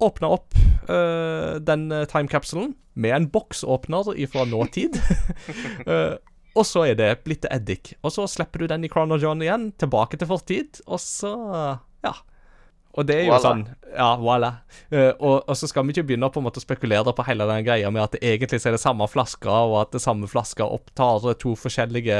[0.00, 0.56] åpne opp
[0.88, 4.96] uh, den eh, timecapsulen med en boksåpner fra nåtid.
[5.84, 6.16] uh,
[6.58, 7.92] og så er det blitt eddik.
[8.00, 11.34] Og så slipper du den i Chrono John igjen, tilbake til fortid, og så
[12.00, 12.16] Ja.
[12.98, 13.42] Og det er jo Voilà.
[13.44, 14.50] sånn Ja, voilà.
[14.92, 17.46] Uh, og, og så skal vi ikke begynne på en måte å spekulere på hele
[17.46, 20.66] den greia med at det egentlig er det samme flaska, og at det samme flaska
[20.66, 22.18] opptar to forskjellige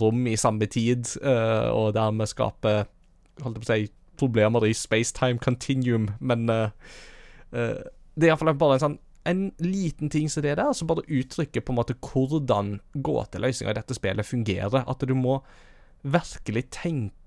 [0.00, 2.84] rom i samme tid, uh, og dermed skaper
[3.42, 3.86] Holdt på å si
[4.20, 6.68] problemer i spacetime continuum, men uh,
[7.56, 7.80] eh,
[8.12, 11.62] det er iallfall bare en sånn en liten ting som det der, som bare uttrykker
[11.62, 12.74] på en måte hvordan
[13.06, 14.82] gåteløsninga i dette spillet fungerer.
[14.82, 15.38] At du må
[16.02, 17.21] virkelig tenke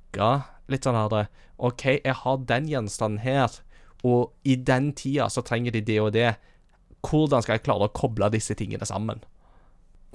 [0.71, 3.54] litt sånn her OK, jeg har den gjenstanden her,
[4.04, 6.34] og i den tida så trenger de det og det.
[7.06, 9.21] Hvordan skal jeg klare å koble disse tingene sammen?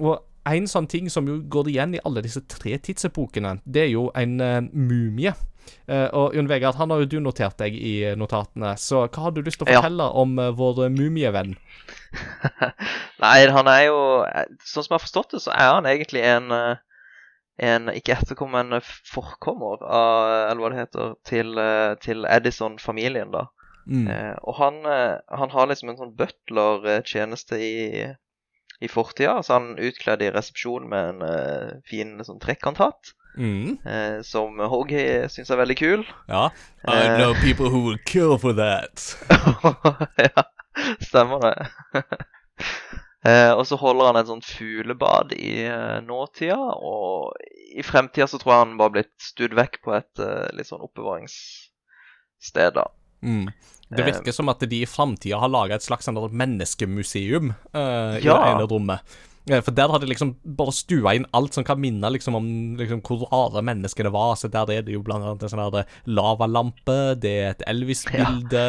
[0.01, 3.91] Og en sånn ting som jo går igjen i alle disse tre tidsepokene, det er
[3.93, 5.33] jo en uh, mumie.
[5.85, 9.35] Uh, og Jon Vegard, han har jo du notert deg i notatene, så hva har
[9.35, 9.81] du lyst til å Ja.
[9.81, 11.55] fortelle om uh, vår mumievenn?
[13.21, 13.99] Nei, han er jo
[14.65, 16.81] Sånn som jeg har forstått det, så er han egentlig en eh,
[17.61, 23.45] en ikke etterkommer, en forkommer av Eller hva det heter, til, eh, til Edison-familien, da.
[23.85, 24.07] Mm.
[24.09, 28.05] Eh, og han, eh, han har liksom en sånn butler-tjeneste i,
[28.81, 29.39] i fortida.
[29.43, 33.77] Så han utkledd i resepsjon med en uh, fin sånn trekanthatt, Mm.
[33.87, 36.01] eh, som Hoggy syns er veldig kul.
[36.27, 36.49] Ja.
[36.83, 39.05] I know people who will kill for that.
[40.19, 40.43] ja,
[40.99, 41.55] stemmer det.
[43.25, 47.33] eh, og så holder han et sånt fuglebad i eh, nåtida, og
[47.75, 50.83] i fremtida så tror jeg han bare blitt studd vekk på et eh, litt sånn
[50.87, 52.87] oppbevaringssted, da.
[53.21, 53.49] Mm.
[53.91, 54.05] Det Eh.
[54.07, 58.37] virker som at de i framtida har laga et slags sånn menneskemuseum eh, i det
[58.47, 59.01] ene rommet.
[59.49, 62.47] Eh, For der har de liksom bare stua inn alt som kan minne liksom om
[62.79, 64.35] liksom hvor rare menneskene var.
[64.39, 68.63] Så der er det jo blant annet en sånn lavalampe, det er et Elvis-bilde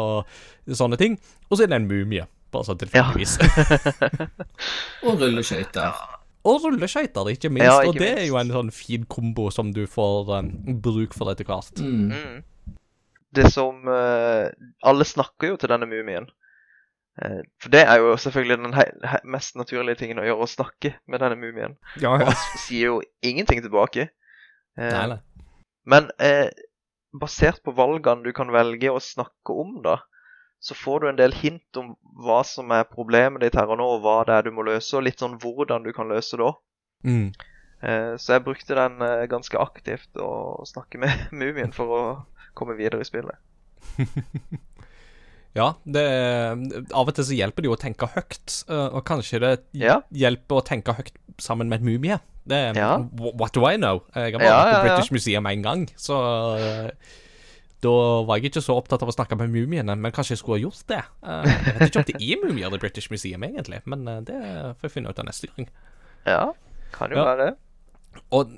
[0.00, 0.26] og
[0.74, 1.18] sånne ting.
[1.50, 3.34] Og så er det en mumie, bare sånn tilfeldigvis.
[5.06, 5.98] Og rulleskøyter.
[6.44, 7.66] og rulleskøyter, ikke minst.
[7.66, 10.50] Ja, og det det er jo en sånn fin kombo som du får um,
[10.84, 11.80] bruk for etter hvert.
[11.80, 12.10] Mm.
[12.12, 12.74] Mm.
[13.34, 14.46] Det som uh,
[14.86, 16.28] Alle snakker jo til denne mumien.
[17.18, 18.76] Uh, for det er jo selvfølgelig den
[19.34, 21.78] mest naturlige tingen å gjøre, å snakke med denne mumien.
[22.02, 22.30] Ja, Og ja.
[22.30, 24.10] han sier jo ingenting tilbake.
[24.78, 25.20] Uh, Nei, nei.
[25.84, 26.48] Men eh,
[27.20, 29.98] basert på valgene du kan velge å snakke om, da,
[30.64, 31.90] så får du en del hint om
[32.24, 34.94] hva som er problemet ditt her og nå, og hva det er du må løse,
[34.96, 36.56] og litt sånn hvordan du kan løse det òg.
[37.04, 37.26] Mm.
[37.84, 42.04] Eh, så jeg brukte den eh, ganske aktivt å snakke med mumien for å
[42.56, 43.36] komme videre i spillet.
[45.54, 46.02] Ja, det,
[46.90, 50.00] av og til så hjelper det jo å tenke høyt, eh, og kanskje det Ja.
[50.10, 52.16] hjelper å tenke høyt sammen med et mumie.
[52.42, 52.96] Det, Ja.
[53.14, 54.00] What do I know?
[54.16, 54.80] Jeg har bare vært på ja, ja.
[54.82, 56.18] British Museum én gang, så
[57.84, 57.92] Da
[58.24, 60.64] var jeg ikke så opptatt av å snakke med mumiene, men kanskje jeg skulle ha
[60.64, 61.02] gjort det.
[61.24, 64.38] Eh, jeg vet ikke om det er mumier i British Museum, egentlig, men eh, det
[64.78, 65.68] får jeg finne ut av neste gang.
[66.24, 66.40] Ja,
[66.96, 67.28] kan jo Ja.
[67.34, 67.50] være.
[68.30, 68.56] Og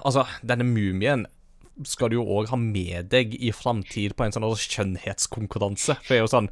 [0.00, 1.26] altså, denne mumien
[1.84, 5.96] skal du jo òg ha med deg i framtid på en sånn skjønnhetskonkurranse.
[6.04, 6.48] For det er jo sånn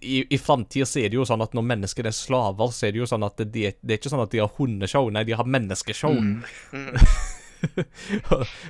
[0.00, 2.94] I, i, framtida så er det jo sånn at når mennesker er slaver, så er
[2.96, 5.36] det jo sånn at det, det er ikke sånn at de har hundeshow, nei, de
[5.38, 6.16] har menneskeshow.
[6.16, 6.44] og,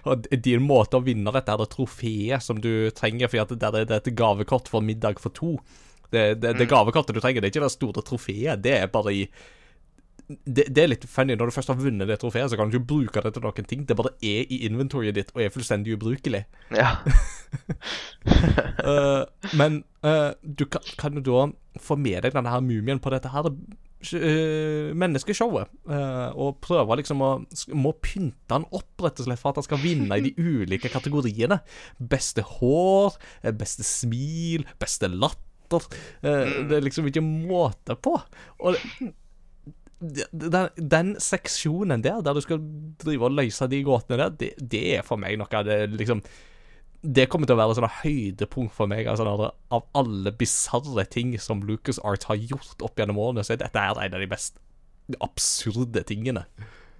[0.08, 3.70] og din måte å vinne dette her det trofeet som du trenger, for at det,
[3.70, 5.56] er- det er et gavekort for middag for to
[6.10, 9.12] Det, det, det gavekortet du trenger, det er ikke det store trofeet, det er bare
[9.14, 9.24] i
[10.46, 11.34] det, det er litt funny.
[11.34, 13.66] Når du først har vunnet det trofeet, så kan du ikke bruke det til noen
[13.66, 13.80] ting.
[13.88, 16.44] Det bare er i inventoryet ditt og er fullstendig ubrukelig.
[16.76, 16.92] Ja.
[18.86, 19.24] uh,
[19.60, 21.48] men uh, du kan, kan du da
[21.82, 23.50] få med deg denne her mumien på dette her
[24.00, 25.68] menneskeshowet.
[25.90, 27.30] eh, og prøver liksom å
[27.76, 30.88] Må pynte han opp, rett og slett, for at han skal vinne i de ulike
[30.92, 31.60] kategoriene.
[31.98, 35.86] Beste hår, eh, beste smil, beste latter.
[36.22, 38.16] Eh, det er liksom ikke måte på.
[38.64, 38.80] Og
[40.00, 42.62] den, den seksjonen der, der du skal
[43.02, 46.22] drive og løse de gåtene der, det, det er for meg noe av det liksom
[47.02, 49.06] Det kommer til å være sånn høydepunkt for meg.
[49.08, 49.24] Altså,
[49.72, 53.80] av alle bisarre ting som Lucas Art har gjort opp gjennom årene, så er dette
[53.80, 54.58] her en av de mest
[55.24, 56.44] absurde tingene.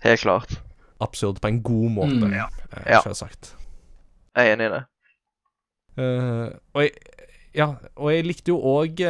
[0.01, 0.57] Helt klart.
[1.05, 2.33] Absurd på en god måte, Mm.
[2.33, 2.49] ja.
[2.87, 3.01] Ja.
[3.05, 3.55] selvsagt.
[4.37, 4.83] Jeg er enig i det.
[5.99, 6.91] Uh, og, jeg,
[7.55, 9.01] ja, og jeg likte jo òg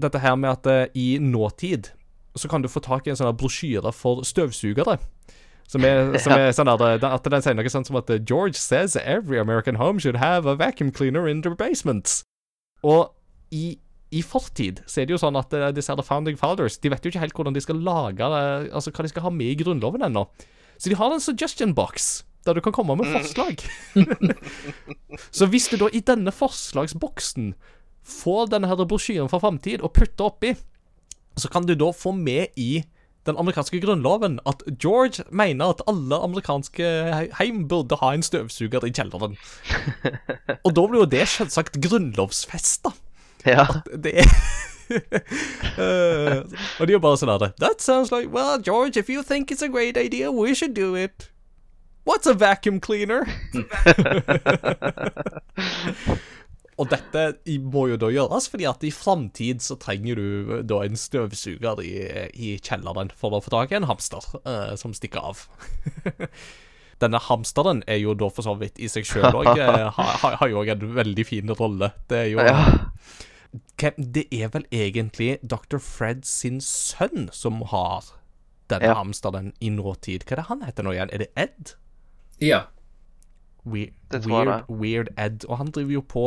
[0.00, 1.90] dette her med at uh, i nåtid
[2.36, 4.98] så kan du få tak i en sånn brosjyre for støvsugere.
[5.70, 8.58] Som er, som er sånn at, At den sier noe sånt som at eh, George
[8.58, 12.24] says every American home should have a vacuum cleaner in their basements.
[12.82, 13.12] Og
[13.54, 13.78] i,
[14.10, 17.04] i fortid så er det jo sånn at eh, disse her founding fathers De vet
[17.04, 19.58] jo ikke helt hvordan de skal lage eh, Altså hva de skal ha med i
[19.60, 20.26] Grunnloven ennå.
[20.80, 23.60] Så de har en suggestion box der du kan komme med forslag.
[25.36, 27.50] Så hvis du da i denne forslagsboksen
[28.00, 30.54] får denne her brosjyren fra framtid og putter oppi,
[31.36, 32.80] så kan du da få med i
[33.26, 36.84] den amerikanske grunnloven at George mener at alle amerikanske
[37.38, 39.36] heim burde ha en støvsuger i kjelleren.
[40.66, 42.94] Og da blir jo det selvsagt grunnlovsfesta.
[43.46, 43.66] Ja.
[44.04, 44.28] Det er
[45.80, 46.44] uh,
[46.80, 49.62] Og de er bare sånn her That sounds like Well, George, if you think it's
[49.62, 51.30] a great idea, we should do it.
[52.04, 53.26] What's a vacuum cleaner?
[56.80, 57.22] Og dette
[57.60, 61.92] må jo da gjøres, fordi at i framtid så trenger du da en støvsuger i,
[62.32, 65.42] i kjelleren for å få tak i en hamster eh, som stikker av.
[67.04, 69.60] Denne hamsteren er jo da for så vidt i seg sjøl òg
[70.40, 71.92] Har jo òg en veldig fin rolle.
[72.10, 72.56] Det er jo ja.
[73.96, 75.80] Det er vel egentlig Dr.
[75.82, 78.12] Fred sin sønn som har
[78.70, 78.98] denne Ja.
[79.00, 80.22] hamsteren i nåtid.
[80.28, 81.10] Hva er det han heter nå igjen?
[81.12, 81.72] Er det Ed?
[82.40, 82.60] Ja.
[83.64, 85.44] We weird, weird Ed.
[85.48, 86.24] Og han driver jo på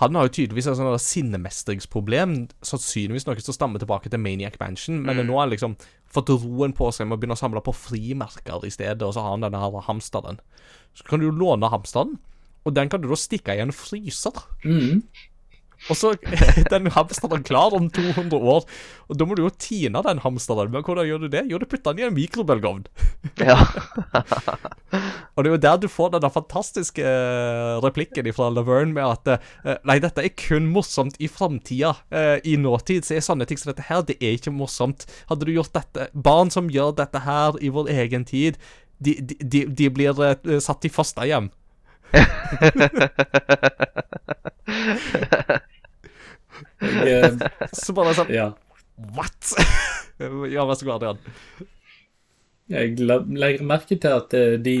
[0.00, 5.02] Han har jo tydeligvis et sånt sinnemestringsproblem, sannsynligvis noe som stammer tilbake til Maniac Mansion,
[5.04, 5.74] men nå har han liksom
[6.08, 9.20] fått roen på seg med å begynne å samle på frimerker i stedet, og så
[9.20, 10.40] har han denne her hamsteren.
[10.96, 12.16] Så kan du jo låne hamsteren,
[12.64, 14.40] og den kan du da stikke i en fryser.
[14.64, 15.02] Mm.
[15.88, 16.12] Og så
[16.72, 18.66] den hamsteren klar om 200 år,
[19.08, 20.70] og da må du jo tine den hamsteren.
[20.74, 21.46] Men hvordan gjør du det?
[21.50, 22.84] Jo, du putter den i en mikrobølgeovn.
[23.48, 23.56] ja.
[25.34, 29.30] Og det er jo der du får den fantastiske eh, replikken fra Laverne med at
[29.36, 31.94] eh, Nei, dette er kun morsomt i framtida.
[32.10, 35.06] Eh, I nåtid så er sånne ting som dette her, det er ikke morsomt.
[35.30, 38.58] Hadde du gjort dette Barn som gjør dette her i vår egen tid,
[39.00, 40.12] de, de, de, de blir
[40.60, 41.48] satt i fosterhjem.
[46.80, 48.50] Jeg, eh, Så bare sånn ja.
[49.16, 49.54] What?
[50.54, 51.68] ja, vær så god, Adrian.
[52.70, 54.74] Jeg legger merke til at eh, de,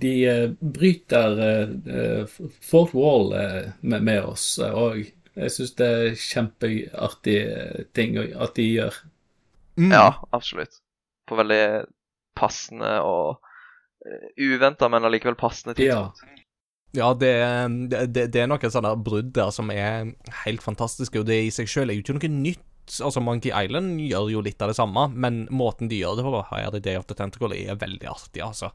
[0.00, 2.40] de eh, bryter eh,
[2.92, 3.32] wall
[3.80, 4.74] med, med oss, òg.
[4.74, 7.38] og jeg syns det er kjempeartig
[7.96, 9.00] ting at de gjør.
[9.80, 9.90] Mm.
[9.90, 10.78] ja, absolutt.
[11.26, 11.64] På veldig
[12.38, 13.40] passende og
[14.38, 16.22] uventa, men allikevel passende tidspunkt.
[16.22, 16.43] Ja,
[16.94, 17.32] det,
[17.90, 20.12] det, det- det er noen sånne brudd der som er
[20.44, 22.62] helt fantastiske, og det i seg selv er jo ikke noe nytt.
[23.00, 26.42] Altså, Monkey Island gjør jo litt av det samme, men måten de gjør det på
[26.50, 28.68] her i Day of the Tentacle, er veldig artig, altså.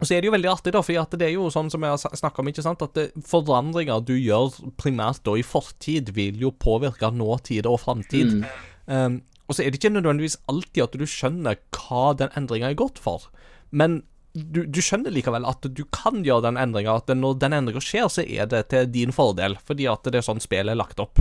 [0.00, 1.90] Og så er det jo veldig artig, da, for det er jo sånn som jeg
[1.94, 6.38] har snakka om, ikke sant, at det, forandringer du gjør primært da i fortid, vil
[6.42, 8.44] jo påvirke nåtid og framtid.
[8.86, 12.78] Um, og så er det ikke nødvendigvis alltid at du skjønner hva den endringa er
[12.78, 13.30] godt for,
[13.70, 14.02] men
[14.34, 18.08] du, du skjønner likevel at du kan gjøre den endringa, at når den endringa skjer,
[18.12, 21.18] så er det til din fordel, fordi at det er sånn spillet er lagt opp.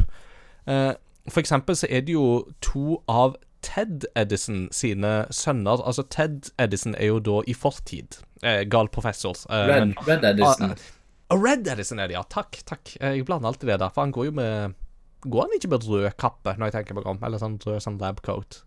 [0.67, 0.93] Eh,
[1.29, 2.27] for eksempel så er det jo
[2.63, 3.35] to av
[3.65, 8.19] Ted Edison sine sønner Altså, Ted Edison er jo da i fortid.
[8.43, 9.33] Eh, gal professor.
[9.49, 10.75] eh, Red, Red Edison.
[11.29, 12.23] Ah, Red Edison er det, ja.
[12.31, 12.93] Takk, takk.
[13.01, 14.75] Eh, Jeg blander alltid det der, for han går jo med
[15.27, 17.17] Går han ikke med rød kappe, når jeg tenker meg om?
[17.25, 18.61] Eller sånn rød sånn labcoat?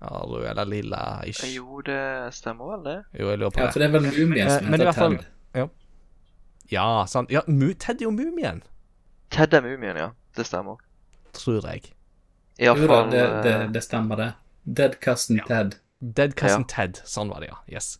[0.00, 1.44] Ja, eller lilla ish.
[1.54, 3.04] Jo, det stemmer vel, det.
[3.20, 3.72] Jo, jeg lurer på Ja, det.
[3.72, 5.24] for det er vel mumien Eh, som heter Ted.
[5.54, 5.66] Ja,
[6.70, 7.30] ja, sant.
[7.30, 8.62] Ja, Mu Ted er jo mumien,
[9.30, 10.10] Ted er mumien, ja.
[10.36, 10.76] Det stemmer.
[11.32, 11.82] tror jeg.
[12.58, 14.32] Jo da, Iallfall det, det, eh, det stemmer, det.
[14.76, 15.76] Dead cousin Ted.
[16.00, 16.74] Dead Cousin Ja.
[16.86, 17.00] Ted.
[17.04, 17.56] Sånn var det, ja.
[17.68, 17.98] Yes.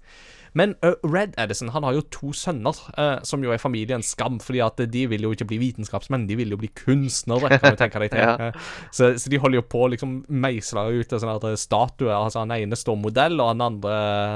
[0.59, 4.41] Men uh, Red Edison han har jo to sønner, uh, som jo er familiens skam.
[4.43, 7.59] fordi at de vil jo ikke bli vitenskapsmenn, de vil jo bli kunstnere.
[7.59, 8.21] kan du tenke deg til.
[8.31, 8.51] Ja.
[8.95, 12.43] Så, så de holder jo på å liksom meisle ut en sånn her statuer, altså
[12.43, 13.95] Han ene står modell, og han andre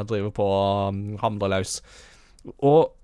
[0.09, 0.47] driver på
[0.89, 1.77] um, hamrer løs.
[2.65, 2.95] Og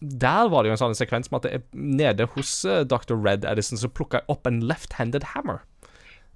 [0.00, 3.16] der var det jo en sånn sekvens med at det er nede hos uh, Dr.
[3.16, 5.64] Red Edison så plukka jeg opp en left-handed hammer.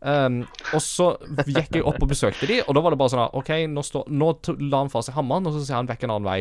[0.04, 0.42] Um,
[0.76, 1.14] og så
[1.48, 4.02] gikk jeg opp og besøkte de, og da var det bare sånn OK, nå, stå,
[4.12, 4.26] nå
[4.60, 6.40] la han fra seg hammeren, og så ser han vekk en annen vei.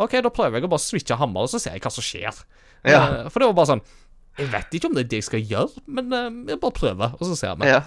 [0.00, 2.40] OK, da prøver jeg å bare switche hammer, og så ser jeg hva som skjer.
[2.82, 2.98] Ja.
[2.98, 3.82] Uh, for det var bare sånn
[4.38, 7.14] Jeg vet ikke om det er det jeg skal gjøre, men uh, jeg bare prøver,
[7.14, 7.68] og så ser vi.
[7.70, 7.84] Ja.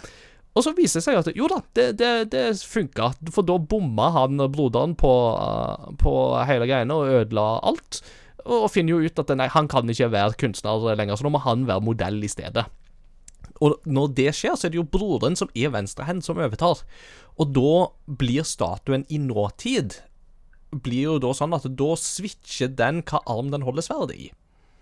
[0.54, 4.12] Og så viser det seg at jo da, det, det, det funka, for da bomma
[4.14, 6.14] han broderen på, uh, på
[6.48, 8.00] hele greiene og ødela alt.
[8.44, 11.44] Og finner jo ut at nei, han kan ikke være kunstner lenger, så nå må
[11.44, 12.68] han være modell i stedet.
[13.62, 16.82] Og når det skjer, så er det jo broren som er venstrehendt som overtar.
[17.38, 17.74] Og da
[18.08, 20.00] blir statuen i nåtid
[20.74, 24.32] blir jo da sånn at da switcher den hva arm den holder sverdet i,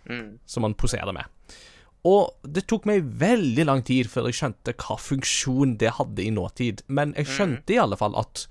[0.07, 0.39] Mm.
[0.45, 1.25] som man poserer med.
[2.07, 6.31] Og det tok meg veldig lang tid før jeg skjønte hva funksjon det hadde i
[6.31, 8.47] nåtid, men jeg skjønte i alle fall at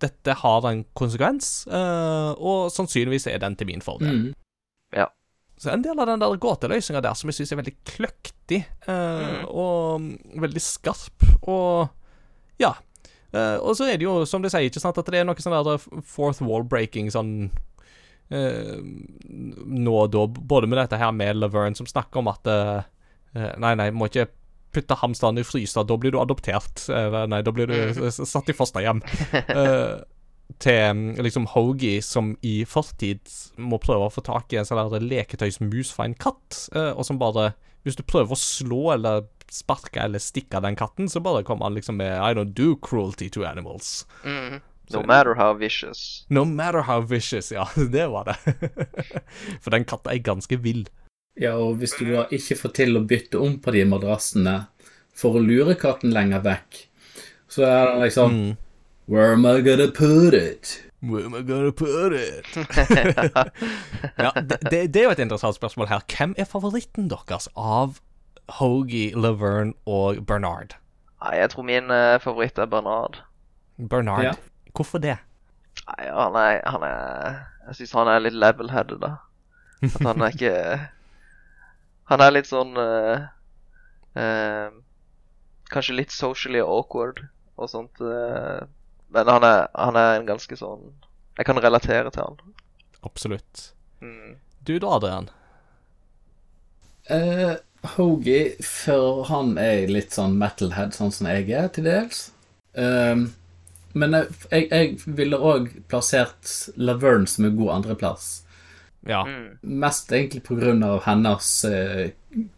[0.00, 4.30] dette har en konsekvens, eh, og sannsynligvis er den til min fordel.
[4.30, 4.34] Mm.
[4.94, 5.08] Ja.
[5.58, 9.40] Så en del av den der gåteløsninga der som jeg syns er veldig kløktig eh,
[9.50, 10.06] og
[10.38, 11.88] veldig skarp, og
[12.62, 12.76] ja.
[13.32, 15.42] Eh, og så er det jo, som du sier, ikke sant, at det er noe
[15.42, 17.32] sånn der fourth wall breaking sånn
[18.30, 22.76] eh, nå og da, både med dette her med Laverne som snakker om at eh,
[23.34, 24.28] eh, Nei, nei, må ikke
[24.74, 26.84] putte hamsteren i fryser, da blir du adoptert.
[26.92, 29.02] Eh, nei, da blir du satt i fosterhjem.
[30.58, 33.20] Til mm, liksom Hoagie, som i fortid
[33.60, 37.20] må prøve å få tak i en sånn leketøysmus fra en katt, eh, og som
[37.20, 37.52] bare
[37.86, 41.76] Hvis du prøver å slå eller sparke eller stikke den katten, så bare kommer han
[41.78, 44.04] liksom med I don't do cruelty to animals.
[44.24, 44.60] Mm.
[44.90, 46.26] No matter how vicious.
[46.28, 47.52] No matter how vicious.
[47.52, 48.36] Ja, det var det.
[49.62, 50.88] For den katta er ganske vill.
[51.38, 54.56] Ja, og hvis du da ikke får til å bytte om på de madrassene
[55.18, 56.80] for å lure katten lenger vekk,
[57.50, 58.56] så er det liksom Mm.
[59.08, 60.84] Where am I gonna put it?
[61.00, 62.44] Where am I gonna put it?
[64.18, 66.02] ja, det, det, det er jo et interessant spørsmål her.
[66.12, 68.02] Hvem er favoritten deres av
[68.58, 70.76] Hoagie, Laverne og Bernard?
[71.32, 73.16] Jeg tror min eh, favoritt er Bernard.
[73.78, 74.24] Bernard.
[74.24, 74.32] Ja.
[74.76, 75.16] Hvorfor det?
[75.88, 79.14] Nei, han er, han er Jeg syns han er litt level-headed, da.
[79.82, 80.54] At han er ikke
[82.12, 83.24] Han er litt sånn uh,
[84.18, 84.68] uh,
[85.72, 87.24] Kanskje litt socially awkward
[87.58, 88.00] og sånt.
[88.00, 88.60] eh,
[89.14, 90.90] men han er, han er en ganske sånn
[91.38, 92.54] Jeg kan relatere til han.
[93.06, 93.68] Absolutt.
[94.02, 94.36] Mm.
[94.66, 95.28] Du da, Adrian?
[97.08, 97.54] Uh,
[97.94, 102.24] Hoagie, for han er litt sånn metalhead, sånn som jeg er, til dels.
[102.74, 103.30] Um,
[103.94, 108.28] men jeg, jeg, jeg ville òg plassert Laverne som en god andreplass.
[109.08, 109.22] Ja.
[109.24, 109.58] Mm.
[109.80, 110.42] Mest egentlig
[110.84, 112.10] av hennes uh,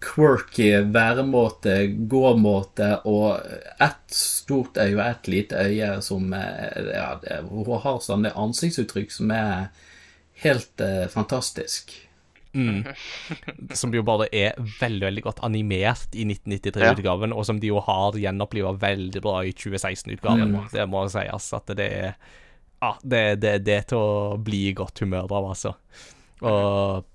[0.02, 3.38] quirky væremåte, gåmåte og
[3.78, 9.14] ett stort øye og ett lite øye som uh, ja, det, Hun har sånne ansiktsuttrykk
[9.14, 9.68] som er
[10.42, 11.94] helt uh, fantastisk.
[12.52, 12.82] Mm.
[13.78, 18.18] Som jo bare er veldig veldig godt animert i 1993-utgaven, og som de jo har
[18.18, 20.56] gjenoppliva veldig bra i 2016-utgaven.
[20.56, 20.64] Mm.
[20.72, 22.08] Det må sies at det er
[22.80, 25.76] Ja, det, det, det er til å bli i godt humør av, altså.
[26.42, 27.06] Og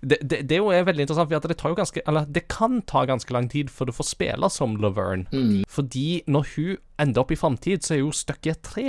[0.00, 2.76] det, det, det jo er veldig interessant, for det tar jo ganske Eller det kan
[2.86, 5.26] ta ganske lang tid før du får spille som Laverne.
[5.34, 5.64] Mm.
[5.68, 8.84] Fordi når hun ender opp i framtid, så er hun stuck i et tre.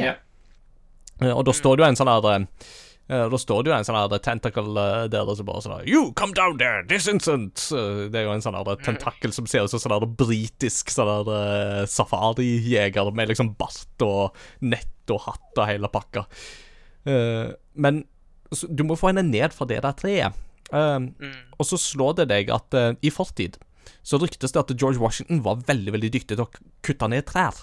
[1.21, 3.88] Eh, Og da står det jo en sånn her eh, Da står det jo en
[3.88, 7.63] sånn her tentacle eh, der som bare sånn You come down there this instant!
[7.73, 11.31] Eh, Det er jo en sånn her tentakel som ser ut som sånn britisk sånn
[11.33, 16.25] eh, safarijeger med liksom bart og nett og hatt og hele pakka.
[17.07, 18.03] Eh, men
[18.69, 20.37] du må få henne ned fra det der treet.
[20.71, 20.99] Eh,
[21.57, 23.55] Og så slår det deg at uh, i fortid
[24.07, 26.49] så ryktes det at George Washington var veldig veldig dyktig til å
[26.85, 27.55] kutte ned trær.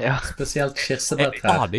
[0.00, 0.18] Ja.
[0.24, 1.72] Spesielt kirsebærtrær.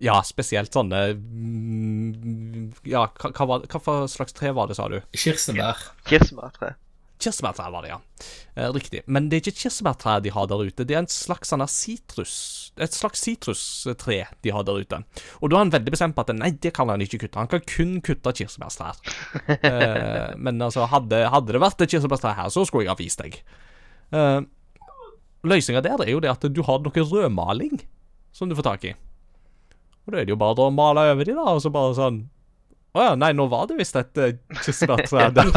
[0.00, 4.98] Ja, spesielt sånne mm, Ja, hva, hva, hva slags tre var det, sa du?
[5.16, 5.80] Kirsebær.
[6.08, 6.74] Kirsebærtre.
[7.16, 7.98] Kirsebærtrær var det, ja.
[8.56, 9.00] Eh, riktig.
[9.08, 10.84] Men det er ikke kirsebærtrær de har der ute.
[10.84, 12.34] Det er en slags sånn sitrus
[12.76, 14.98] Et slags sitrustre de har der ute.
[15.40, 17.40] Og da er han veldig bestemt på at nei, det kan han ikke kutte.
[17.40, 19.00] Han kan kun kutte kirsebærtrær.
[19.56, 23.24] eh, men altså, hadde, hadde det vært et kirsebærtre her, så skulle jeg ha vist
[23.24, 23.40] deg.
[24.12, 24.40] Eh,
[25.46, 27.80] Løsninga der er jo det at du har noe rødmaling
[28.34, 28.96] som du får tak i.
[30.04, 32.26] Og da er det jo bare å male over de da, og så bare sånn
[32.96, 34.16] Å ja, nei, nå var det visst et
[34.64, 35.50] kirsebærtre der.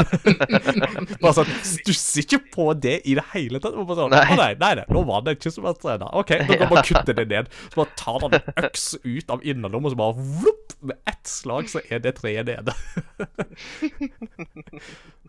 [1.23, 3.77] bare sånn Stusser ikke på det i det hele tatt.
[3.79, 4.25] Bare sånn, Nei.
[4.33, 6.11] Å nei, nei, nei, nå var det et kirsebærtre der.
[6.19, 7.47] OK, nå kan man kutte det ned.
[7.71, 11.27] Så bare tar han en øks ut av innerlommen, og så bare vlupp, Med ett
[11.27, 12.71] slag så er det treet nede.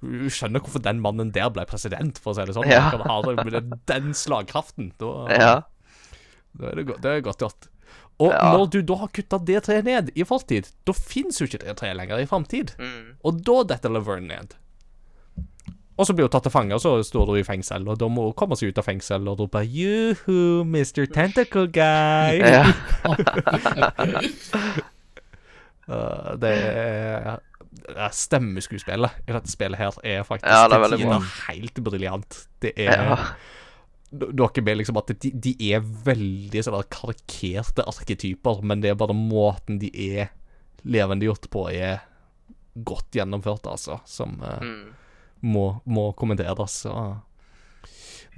[0.01, 2.71] Du skjønner hvorfor den mannen der ble president, for å si det sånn.
[2.71, 2.87] Ja.
[2.95, 4.93] Han har den- den slagkraften.
[4.99, 5.55] Da, Ja.
[6.57, 7.69] da er det, go- det er godt gjort.
[8.21, 8.53] Og Ja.
[8.53, 11.77] når du da har kutta det treet ned i fortid, da fins jo ikke det
[11.81, 12.75] treet lenger i framtid.
[12.79, 13.14] Mm.
[13.25, 14.57] Og da detter Laverne ned.
[16.01, 18.07] Og så blir hun tatt til fange, og så står hun i fengsel, og da
[18.09, 21.05] må hun komme seg ut av fengsel og rope Juhu, Mr.
[21.12, 22.41] Tentacle Guy.
[22.55, 22.64] Ja.
[25.91, 31.81] Uh, det er Stemmeskuespillet i dette spillet her er faktisk Ja, det til tider helt
[31.87, 32.39] briljant.
[32.62, 33.16] Det er Ja.
[34.11, 39.15] Dere med liksom at de, de er veldig sånn karikerte arketyper, men det er bare
[39.15, 40.33] måten de er
[40.83, 42.01] levendegjort på, er
[42.75, 44.89] godt gjennomført, altså, som eh, Mm.
[45.43, 46.81] må, må kommenteres.
[46.83, 46.93] Så.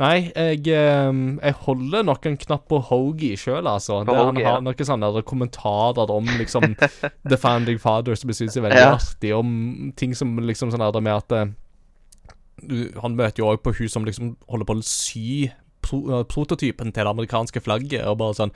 [0.01, 1.12] Nei, jeg, eh,
[1.43, 3.99] jeg holder nok en knapp på Hoagie sjøl, altså.
[4.09, 4.61] Det, han har ja.
[4.64, 6.75] noen sånne kommentarer om liksom
[7.29, 8.95] The Founding Fathers som jeg syns er veldig Ja.
[8.97, 11.53] artig, om ting som liksom sånn der med at eh,
[13.03, 15.51] Han møter jo òg på hun som liksom holder på å sy
[15.83, 18.53] pro prototypen til det amerikanske flagget, og bare sånn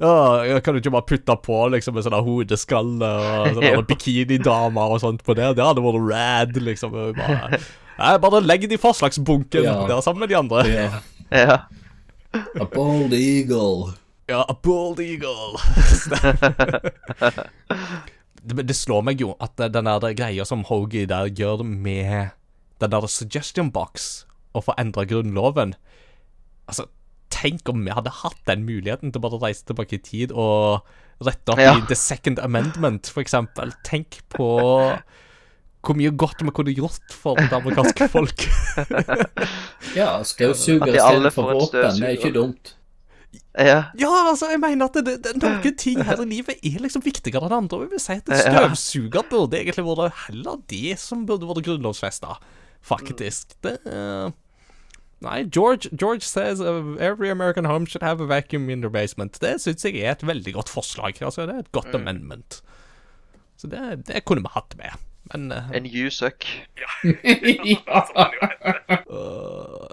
[0.00, 5.02] Ja, kan du ikke bare putte på liksom en sånn hodeskalle og sånne bikinidamer og
[5.04, 5.52] sånt på det?
[5.58, 6.96] Det hadde vært rad, liksom.
[6.96, 7.60] og Bare,
[8.00, 9.76] Nei, bare legg det i forslagsbunken Ja.
[9.90, 10.64] der sammen med de andre.
[10.68, 10.90] Ja.
[11.30, 11.56] Ja.
[12.60, 13.92] A bold eagle.
[14.30, 15.58] Ja, a bald eagle.
[18.42, 22.30] det, det slår meg jo at den der greia som Hoagie der gjør med
[22.80, 24.24] den der suggestion box,
[24.56, 25.74] og få endra grunnloven
[26.70, 26.86] Altså,
[27.30, 30.86] tenk om vi hadde hatt den muligheten til å bare reise tilbake i tid og
[31.24, 31.74] rette opp Ja.
[31.78, 33.74] i The Second Amendment, for eksempel.
[33.86, 34.48] Tenk på
[35.80, 38.44] hvor mye godt vi kunne gjort for det amerikanske folk.
[39.96, 42.74] Ja, støvsuger istedenfor våpen er ikke dumt.
[43.56, 43.78] ja.
[43.98, 47.48] Ja, altså, jeg mener at det, det, noen ting her i livet er liksom viktigere
[47.48, 47.80] enn andre.
[47.80, 51.64] Vi jeg vil si at en støvsuger burde egentlig vært heller det som burde vært
[51.66, 52.36] grunnlovfesta,
[52.86, 53.56] faktisk.
[53.64, 54.28] Det eh,
[55.20, 59.36] Nei, George, George says uh, every American home should have a vacuum in their basement.
[59.40, 61.20] Det syns jeg er et veldig godt forslag.
[61.20, 62.62] Altså, det er et godt amendment.
[63.60, 64.96] Så det, det kunne vi hatt med.
[65.34, 66.46] Men uh, En you suck.
[67.04, 67.12] øh,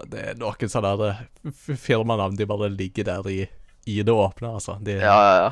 [0.10, 1.20] det er noen sånne der,
[1.76, 3.42] firmanavn de bare ligger der i,
[3.86, 4.78] i det åpne, altså.
[4.80, 5.50] De, Ja, ja, ja.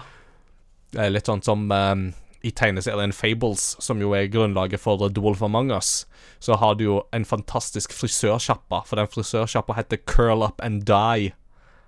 [0.97, 2.07] Det er litt sånn som ehm,
[2.47, 6.05] i tegneserien Fables, som jo er grunnlaget for The Wolf Among Us,
[6.39, 11.33] så har du jo en fantastisk frisørsjappa, for den frisørsjappa heter Curl Up and Die.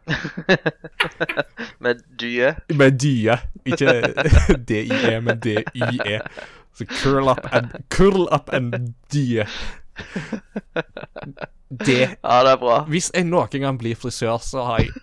[1.85, 2.55] Med dye.
[2.75, 3.39] Med dye.
[3.69, 3.93] Ikke
[4.69, 6.21] D-I-E, men D-Y-E.
[6.79, 9.45] Så curl up and Curl up and die.
[11.69, 12.85] Det Ja, det er bra.
[12.89, 14.95] Hvis jeg noen gang blir frisør, så har jeg,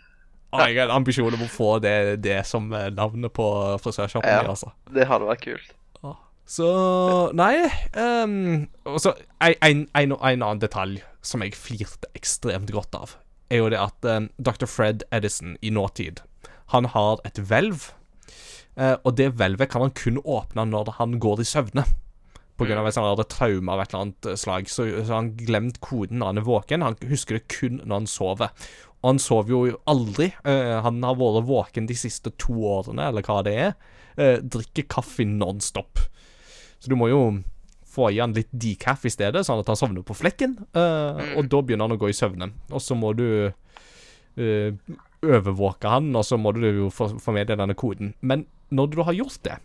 [0.60, 3.47] har jeg en ambisjon om å få det, det som eh, navnet på
[3.84, 4.41] frisørshoppen Ja.
[4.43, 4.72] min, altså.
[4.93, 5.74] Det hadde vært kult.
[6.45, 6.66] Så
[7.34, 7.66] Nei.
[7.97, 13.16] Um, og så en, en, en, en annen detalj som jeg flirte ekstremt godt av,
[13.49, 14.68] er jo det at um, Dr.
[14.70, 16.22] Fred Edison i nåtid
[16.74, 17.91] Han har et hvelv,
[18.76, 21.86] Uh, og det hvelvet kan han kun åpne når han går i søvne.
[22.56, 25.18] På grunn av hadde sånt der traume av et eller annet eh, slag, så, så
[25.18, 26.86] han glemt koden når han er våken.
[26.86, 28.53] Han husker det kun når han sover.
[29.01, 30.30] Og han sover jo aldri.
[30.47, 33.76] Eh, han har vært våken de siste to årene, eller hva det er.
[34.16, 35.99] Eh, drikker kaffe nonstop.
[36.80, 37.20] Så du må jo
[37.95, 40.58] få i han litt decaf i stedet, sånn at han sovner på flekken.
[40.76, 42.53] eh, Og da begynner han å gå i søvne.
[42.72, 43.51] Og så må du
[44.36, 48.14] overvåke han, og så må du jo få, få med deg denne koden.
[48.20, 48.43] Men
[48.76, 49.60] når du har gjort det,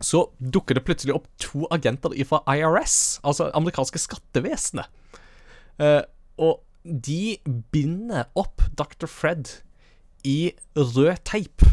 [0.00, 4.88] så dukker det plutselig opp to agenter fra IRS, altså amerikanske skattevesenet.
[5.80, 6.02] Eh,
[6.40, 7.36] og de
[7.72, 9.06] binder opp Dr.
[9.06, 9.60] Fred
[10.24, 11.64] i rød teip.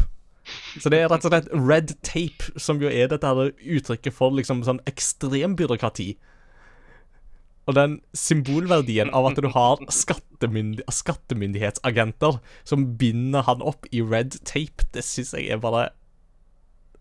[0.80, 4.32] Så det er rett og slett red tape, som jo er dette her uttrykket for
[4.36, 6.14] liksom sånn ekstrembyråkrati.
[7.68, 14.38] Og den symbolverdien av at du har skattemyndig skattemyndighetsagenter som binder han opp i red
[14.48, 15.90] tape, det syns jeg er bare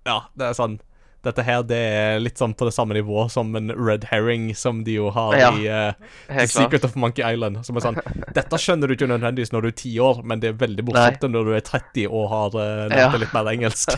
[0.08, 0.80] Ja, det er sånn
[1.28, 4.84] Dette her det er litt sånn på det samme nivå som en red herring som
[4.88, 5.66] de jo har Ja, i
[6.32, 6.54] klart.
[6.54, 7.60] Secret of Monkey Island.
[7.68, 8.00] Som er sånn
[8.38, 11.28] Dette skjønner du ikke nødvendigvis når du er ti år, men det er veldig morsomt
[11.34, 13.12] når du er 30 og har uh, lært Ja.
[13.26, 13.92] litt mer engelsk.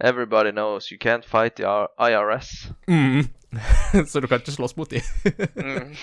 [0.00, 1.64] Everybody knows you can't fight the
[1.98, 2.68] IRS.
[2.88, 3.24] mm.
[4.10, 5.00] Så du kan ikke slåss mot dem.
[5.54, 5.94] Mm.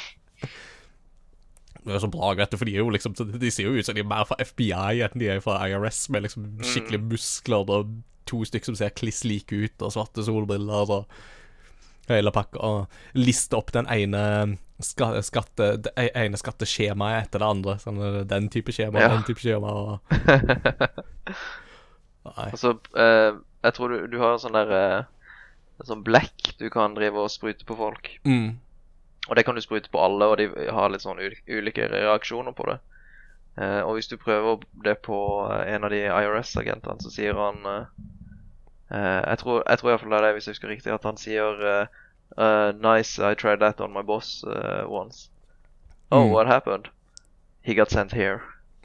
[1.85, 3.85] Det er så bra, vet du, for de er jo liksom De ser jo ut
[3.87, 7.71] som de er mer fra FBI enn de er fra IRS, med liksom skikkelig muskler
[7.73, 7.95] og
[8.29, 11.07] to stykker som ser kliss like ut, og svarte solbriller og
[12.11, 12.59] hele pakka.
[12.61, 14.21] Og liste opp den ene
[14.81, 17.75] skatte, det e- ene skatteskjemaet etter det andre.
[17.81, 19.09] Sånn eh, den type skjema, Ja.
[19.15, 19.99] den type skjema og
[22.21, 22.49] Nei.
[22.51, 23.33] Altså, så eh,
[23.65, 25.03] Jeg tror du, du har sånn der eh,
[25.87, 28.11] Sånn blekk du kan drive og sprute på folk.
[28.27, 28.59] Mm.
[29.31, 32.67] Og det kan du sprute på alle, og de har litt sånn ulike reaksjoner på
[32.67, 32.77] det.
[33.61, 35.17] Eh, og hvis du prøver det på
[35.51, 37.85] eh, en av de IRS-agentene, så sier han eh,
[38.91, 40.93] eh, Jeg tror, jeg tror i hvert fall det er det, hvis jeg husker riktig,
[40.93, 41.65] at han sier
[42.37, 45.29] uh, Nice, I tried that on my boss uh, once.
[46.11, 46.31] Oh, Mm.
[46.31, 46.89] what happened?
[47.63, 48.41] He got sent here.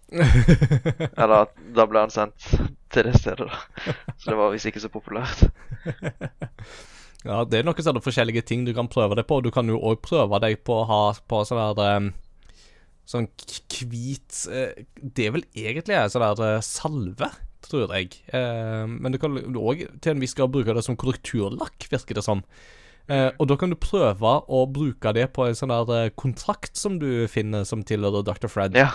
[0.12, 2.46] Eller at da ble han sendt
[2.94, 3.92] til det stedet, da.
[4.18, 5.46] Så det var visst ikke så populært.
[7.26, 9.40] Ja, det er noen sånne forskjellige ting du kan prøve deg på.
[9.42, 12.14] Du kan jo òg prøve deg på å ha på sånn der um,
[13.06, 13.28] Sånn
[13.86, 17.28] hvit eh, Det er vel egentlig sånn der eh, salve,
[17.62, 18.16] tror jeg.
[18.34, 22.26] Eh, men du kan òg til en viss grad bruke det som korrekturlakk, virker det
[22.26, 22.42] som.
[23.06, 26.74] Eh, og da kan du prøve å bruke det på en sånn der eh, kontrakt
[26.74, 28.50] som du finner som tilhører Dr.
[28.50, 28.74] Fred.
[28.74, 28.88] Ja.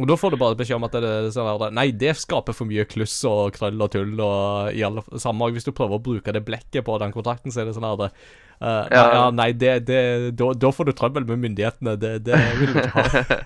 [0.00, 2.56] Og da får du bare beskjed om at det er sånn der Nei, det skaper
[2.56, 6.04] for mye kluss og krøll og tull og i alle samme Hvis du prøver å
[6.04, 9.02] bruke det blekket på den kontrakten, så er det sånn der uh, Ja.
[9.02, 10.02] ja, nei, det, det
[10.38, 11.96] da, da får du trøbbel med myndighetene.
[12.00, 13.04] Det, det vil du ikke ha.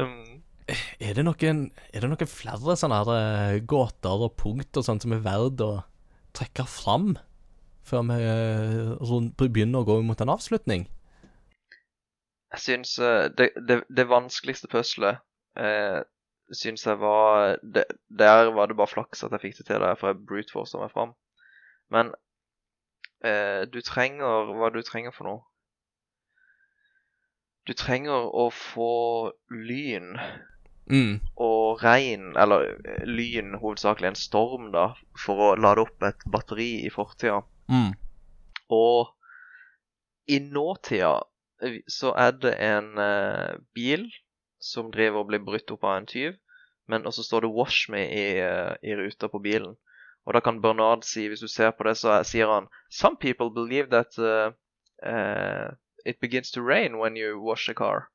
[0.00, 0.40] Mm.
[1.02, 1.58] Er det noen,
[1.92, 5.60] er det noen flere sånne her eh, gåter og punkt og sånt som er verdt
[5.64, 5.70] å
[6.36, 7.12] trekke fram
[7.90, 10.86] før vi eh, begynner å gå mot en avslutning?
[12.54, 15.20] Jeg syns eh, det, det, det vanskeligste puzzlet
[15.58, 16.00] eh,
[16.52, 19.94] syns jeg var det, Der var det bare flaks at jeg fikk det til der,
[19.98, 21.14] for jeg brute forsa meg fram.
[21.90, 22.12] Men
[23.24, 25.42] eh, du trenger Hva du trenger for noe?
[27.68, 28.92] Du trenger å få
[29.50, 30.16] lyn
[30.90, 31.20] Mm.
[31.38, 34.88] og regn, eller eh, lyn, hovedsakelig en storm, da,
[35.24, 37.44] for å lade opp et batteri i fortida.
[37.70, 37.92] Mm.
[38.70, 39.14] Og
[40.26, 41.22] i nåtida
[41.62, 44.08] eh, så er det en uh, bil
[44.60, 46.36] som driver og blir brutt opp av en tyv,
[46.90, 49.76] men også står det 'Wash me' i, uh, i ruta på bilen.
[50.26, 53.16] Og da kan Bernard si, hvis du ser på det, så er- sier han 'Some
[53.16, 54.52] people believe that uh,
[56.06, 58.10] it begins to rain when you wash a car'.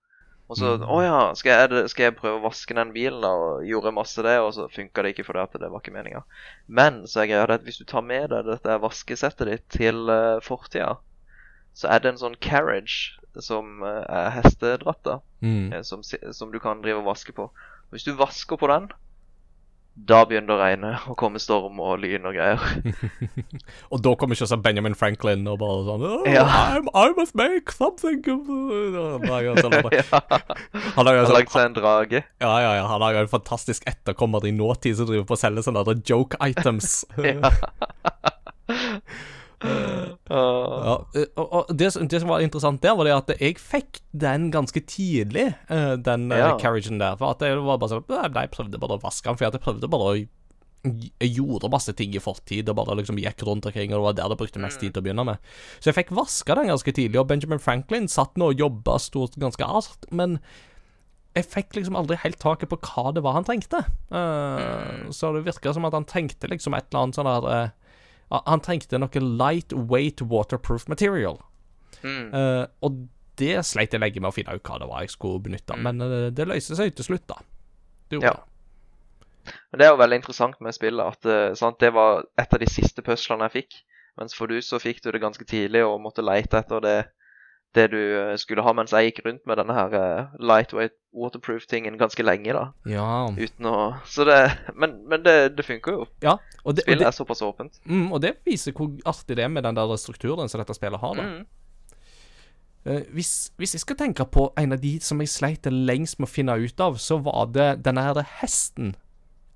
[0.48, 3.66] Og så 'Å ja, skal jeg, skal jeg prøve å vaske den bilen?' da, Og
[3.66, 6.22] gjorde masse det, og så funka det ikke fordi at det var ikke meninga.
[6.68, 10.39] Men så er greia at hvis du tar med deg dette vaskesettet ditt til uh,
[10.46, 10.98] fortida,
[11.74, 15.74] så er det en sånn carriage som uh, er hestedratt, da, Mm.
[15.74, 17.50] eh, som, som du kan drive og vaske på.
[17.91, 18.88] Hvis du vasker på den,
[19.96, 22.60] da begynner det å regne og komme storm og lyn og greier.
[23.93, 26.43] Og da kommer ikke Benjamin Franklin og bare sånn oh, Ja.
[26.76, 28.50] I'm, I must make something of-"
[30.96, 32.24] Han har jo lagd seg en drage.
[32.43, 32.86] Ja, ja, ja.
[32.91, 36.36] Han har jo en fantastisk etterkommer i nåtid som driver på å selge sånne joke
[36.43, 37.06] items.
[40.30, 40.86] Åh.
[40.86, 44.48] Ja, eh, og, det, det som var interessant der, var det at jeg fikk den
[44.54, 46.56] ganske tidlig, eh, den eh, Ja.
[46.62, 47.18] carriagen der.
[47.20, 49.62] For at jeg var bare sånn Nei, jeg prøvde bare å vaske den, for jeg
[49.62, 50.16] prøvde bare å
[50.86, 54.14] Jeg gjorde masse ting i fortid og bare liksom gikk rundt omkring, og det var
[54.20, 55.38] der det brukte mest tid til å begynne med.
[55.82, 59.34] Så jeg fikk vaska den ganske tidlig, og Benjamin Franklin satt nå og jobba stort
[59.42, 60.38] ganske hardt, men
[61.36, 63.82] jeg fikk liksom aldri helt taket på hva det var han trengte.
[64.14, 67.64] Eh, Så det virka som at han trengte liksom et eller annet sånn der ja,
[68.32, 71.38] Han trengte noe lightweight waterproof material.
[72.02, 72.32] Mm.
[72.34, 73.06] Uh, og
[73.40, 76.02] det sleit jeg lenge med å finne ut hva det var jeg skulle benytte, men
[76.02, 77.40] uh, det løste seg til slutt, da.
[78.10, 78.36] Det gjorde Ja.
[78.40, 78.52] det.
[79.78, 82.66] Det er jo veldig interessant med spillet at eh, sant, det var et av de
[82.66, 83.76] siste puslene jeg fikk.
[84.18, 86.96] Mens for du så fikk du det ganske tidlig og måtte leite etter det,
[87.76, 88.74] det du eh, skulle ha.
[88.78, 92.66] Mens jeg gikk rundt med denne her eh, lightweight waterproof-tingen ganske lenge, da.
[92.90, 93.08] Ja.
[93.36, 93.76] Uten å
[94.10, 94.40] Så det
[94.76, 96.08] Men, men det, det funker jo.
[96.24, 96.38] ja.
[96.64, 97.80] Og, det, og, Spillet det, er såpass åpent.
[97.86, 101.00] mm, og det viser hvor artig det er med den der strukturen som dette spillet
[101.02, 101.28] har, da.
[101.30, 101.46] Mm.
[102.86, 106.30] Eh, hvis, hvis jeg skal tenke på en av de som jeg sleit lengst med
[106.30, 108.94] å finne ut av, så var det denne her hesten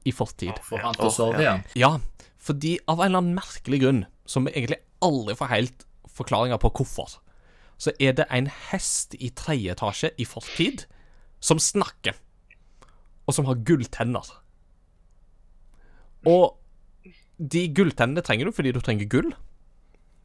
[0.07, 0.57] i fortid.
[0.65, 1.65] For han til å sove igjen.
[1.77, 1.97] Ja,
[2.39, 5.85] fordi av en eller annen merkelig grunn, som vi egentlig aldri får helt
[6.19, 7.19] forklaringer på hvorfor,
[7.79, 10.83] så er det en hest i tredje etasje i fortid
[11.39, 12.17] som snakker,
[13.25, 14.27] og som har gulltenner.
[16.27, 16.57] Og
[17.39, 19.29] de gulltennene trenger du fordi du trenger gull.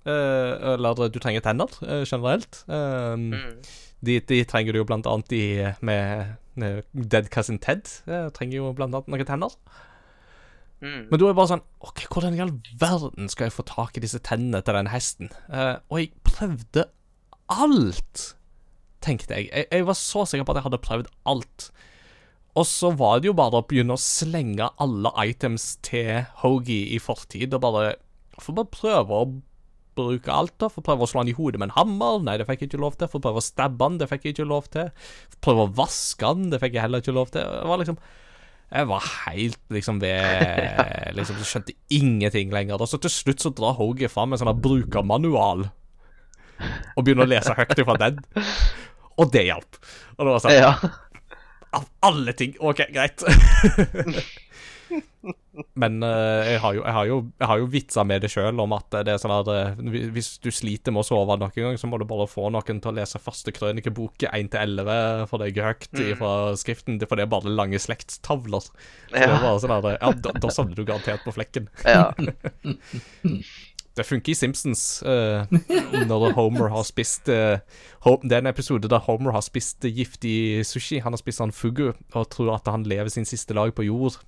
[0.04, 2.64] Eh, eller du trenger tenner eh, generelt.
[2.68, 3.62] Eh, Mm.
[4.04, 5.44] de, de trenger du jo blant annet i,
[5.80, 7.86] med, med Dead Cousin Ted.
[8.10, 9.54] eh, trenger jo blant annet noen tenner.
[10.82, 11.06] Mm.
[11.08, 12.52] Men da er det bare sånn OK, hvordan i all
[12.82, 15.30] verden skal jeg få tak i disse tennene til den hesten?
[15.48, 16.88] Eh, og jeg prøvde
[17.52, 18.34] alt,
[19.04, 19.50] tenkte jeg.
[19.50, 19.68] jeg.
[19.70, 21.68] Jeg var så sikker på at jeg hadde prøvd alt.
[22.54, 27.00] Og så var det jo bare å begynne å slenge alle items til Hoagie i
[27.02, 27.94] fortid, og bare
[28.42, 29.26] Får bare prøve å
[29.94, 30.66] bruke alt, da.
[30.66, 32.16] Får prøve å slå han i hodet med en hammer.
[32.26, 33.06] Nei, det fikk jeg ikke lov til.
[33.12, 33.98] Får prøve å stabbe han.
[34.00, 34.88] Det fikk jeg ikke lov til.
[35.36, 36.48] Får prøve å vaske han.
[36.50, 37.46] Det fikk jeg heller ikke lov til.
[37.46, 38.00] Det var liksom
[38.74, 40.74] jeg var helt liksom ved
[41.18, 42.82] Liksom skjønte ingenting lenger.
[42.82, 45.68] Og så til slutt så drar Hoagie fram en sånn brukermanual
[46.94, 48.22] og begynner å lese høyt fra den.
[49.20, 49.80] Og det hjalp.
[50.18, 50.74] Og det var sånn Ja.
[51.74, 52.54] Av alle ting.
[52.62, 53.22] OK, greit.
[55.78, 58.60] Men uh, jeg, har jo, jeg, har jo, jeg har jo vitsa med det sjøl
[58.62, 59.82] om at det er sånn at uh,
[60.14, 62.90] hvis du sliter med å sove noen gang, så må du bare få noen til
[62.90, 67.80] å lese første krønikebok 1-11 for deg høyt fra skriften, for det er bare lange
[67.82, 68.66] slektstavler.
[68.66, 71.70] Så det er bare sånn at, ja, da, da sovner du garantert på flekken.
[71.86, 72.10] ja.
[73.94, 75.46] Det funker i Simpsons uh,
[76.10, 77.62] når Homer har spist uh,
[78.24, 80.98] Det er en episode der Homer har spist giftig sushi.
[81.04, 84.18] Han har spist sånn fugu og tror at han lever sin siste dag på jord.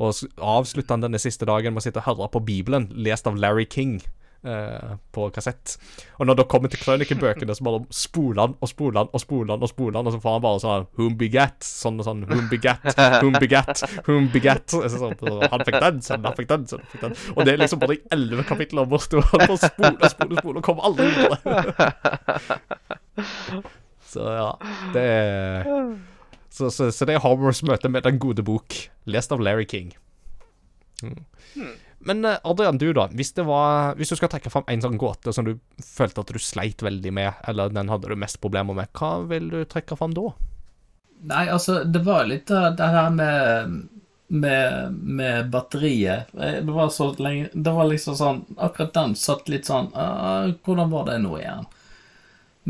[0.00, 3.40] Og avslutter han denne siste dagen med å sitte og høre på Bibelen, lest av
[3.40, 3.98] Larry King.
[4.44, 5.76] Eh, på kassett.
[6.18, 9.54] Og når det kommer til krønikebøkene, så bare spoler han og spoler han og spoler
[9.54, 11.58] han, og spoler han, og så får han bare sånn Whom begat?
[11.66, 12.22] Sånn og sånn.
[12.30, 12.86] Whom begat?
[13.22, 13.84] Whom begat?
[14.06, 14.66] Whom begat?
[14.70, 17.18] Så, så, så, han fikk den, så han fikk den, så han fikk den.
[17.36, 20.58] Og det er liksom bare i elleve kapitler borte, han bare spoler og spoler spoler,
[20.60, 21.36] og kommer aldri videre.
[24.10, 24.50] Så ja,
[24.94, 25.68] det er
[26.50, 28.74] så, så, så det er Homers møte med Den gode bok,
[29.06, 29.92] lest av Larry King.
[31.02, 31.22] Mm.
[32.00, 33.08] Men eh, Adrian, du da.
[33.12, 36.40] Hvis, var, hvis du skal trekke fram en sånn gåte som du følte at du
[36.40, 40.16] sleit veldig med, eller den hadde du mest problemer med, hva vil du trekke fram
[40.16, 40.30] da?
[41.28, 43.74] Nei, altså, det var litt av det her med,
[44.32, 46.32] med, med batteriet.
[46.40, 50.48] Eh, Det var så lenge Det var liksom sånn Akkurat den satt litt sånn «Ah,
[50.64, 51.68] Hvordan var det nå igjen?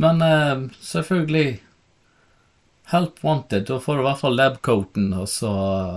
[0.00, 1.60] Men uh, selvfølgelig
[2.90, 3.68] Help wanted.
[3.68, 5.50] Da får du i hvert fall labcoaten, og så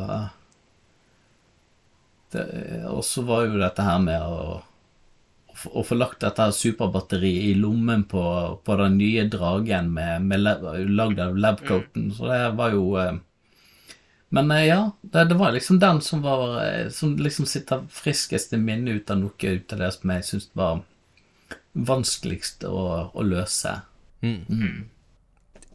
[0.05, 0.19] det,
[2.89, 4.61] Og så var jo dette her med å
[5.69, 8.21] å få- lagt dette her superbatteriet i lommen på,
[8.65, 13.13] på den nye dragen med, med lagd av labcoaten, så det var jo eh,
[14.33, 18.53] Men eh, ja, det, det var liksom den som var eh, Som liksom sitter friskest
[18.53, 20.81] i minnet ut av noe ut av det som jeg syns var
[21.73, 23.77] vanskeligst å, å løse.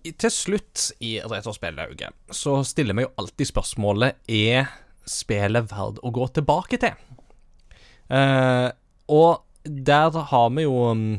[0.05, 4.69] I- Til slutt i Retrospellauget så stiller vi jo alltid spørsmålet Er
[5.11, 6.97] spillet verdt å gå tilbake til?
[8.09, 8.69] Eh,
[9.09, 11.19] og der har vi jo mm,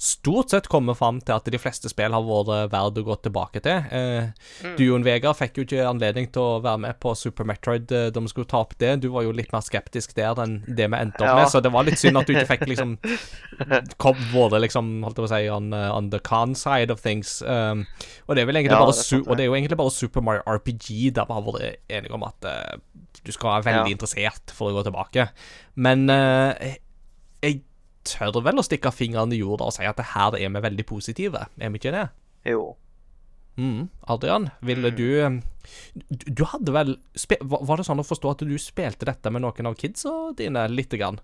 [0.00, 3.60] stort sett kommet fram til at de fleste spill har vært verdt å gå tilbake
[3.60, 3.82] til.
[3.92, 4.30] Eh,
[4.78, 8.00] Du, Jon Vegard, fikk jo ikke anledning til å være med på Super Metroid de
[8.10, 8.94] da vi skulle ta opp det.
[9.02, 11.36] Du var jo litt mer skeptisk der enn det vi endte opp Ja.
[11.42, 12.96] med, så det var litt synd at du ikke fikk liksom
[14.02, 17.02] kom, vært liksom, holdt jeg på å si, on, eh, on the con side of
[17.04, 17.42] things.
[17.42, 17.84] Um,
[18.26, 19.28] og det er Ja, det sant.
[19.28, 22.24] Og det er jo egentlig bare Super Mario RPG der vi har vært enige om
[22.24, 22.78] at uh,
[23.24, 23.96] du skal være veldig Ja.
[23.98, 25.28] interessert for å gå tilbake.
[25.76, 26.54] Men uh,
[27.42, 27.62] jeg
[28.04, 30.86] tør vel å stikke fingeren i jorda og si at det her er vi veldig
[30.86, 32.06] positive, er vi ikke det?
[32.48, 32.76] Jo.
[33.58, 33.88] Mm.
[34.08, 34.96] Adrian, ville Mm.
[34.96, 39.42] du du, hadde vel spe, var, det sånn å forstå at du spilte dette med
[39.42, 41.20] noen av kidsa dine lite grann?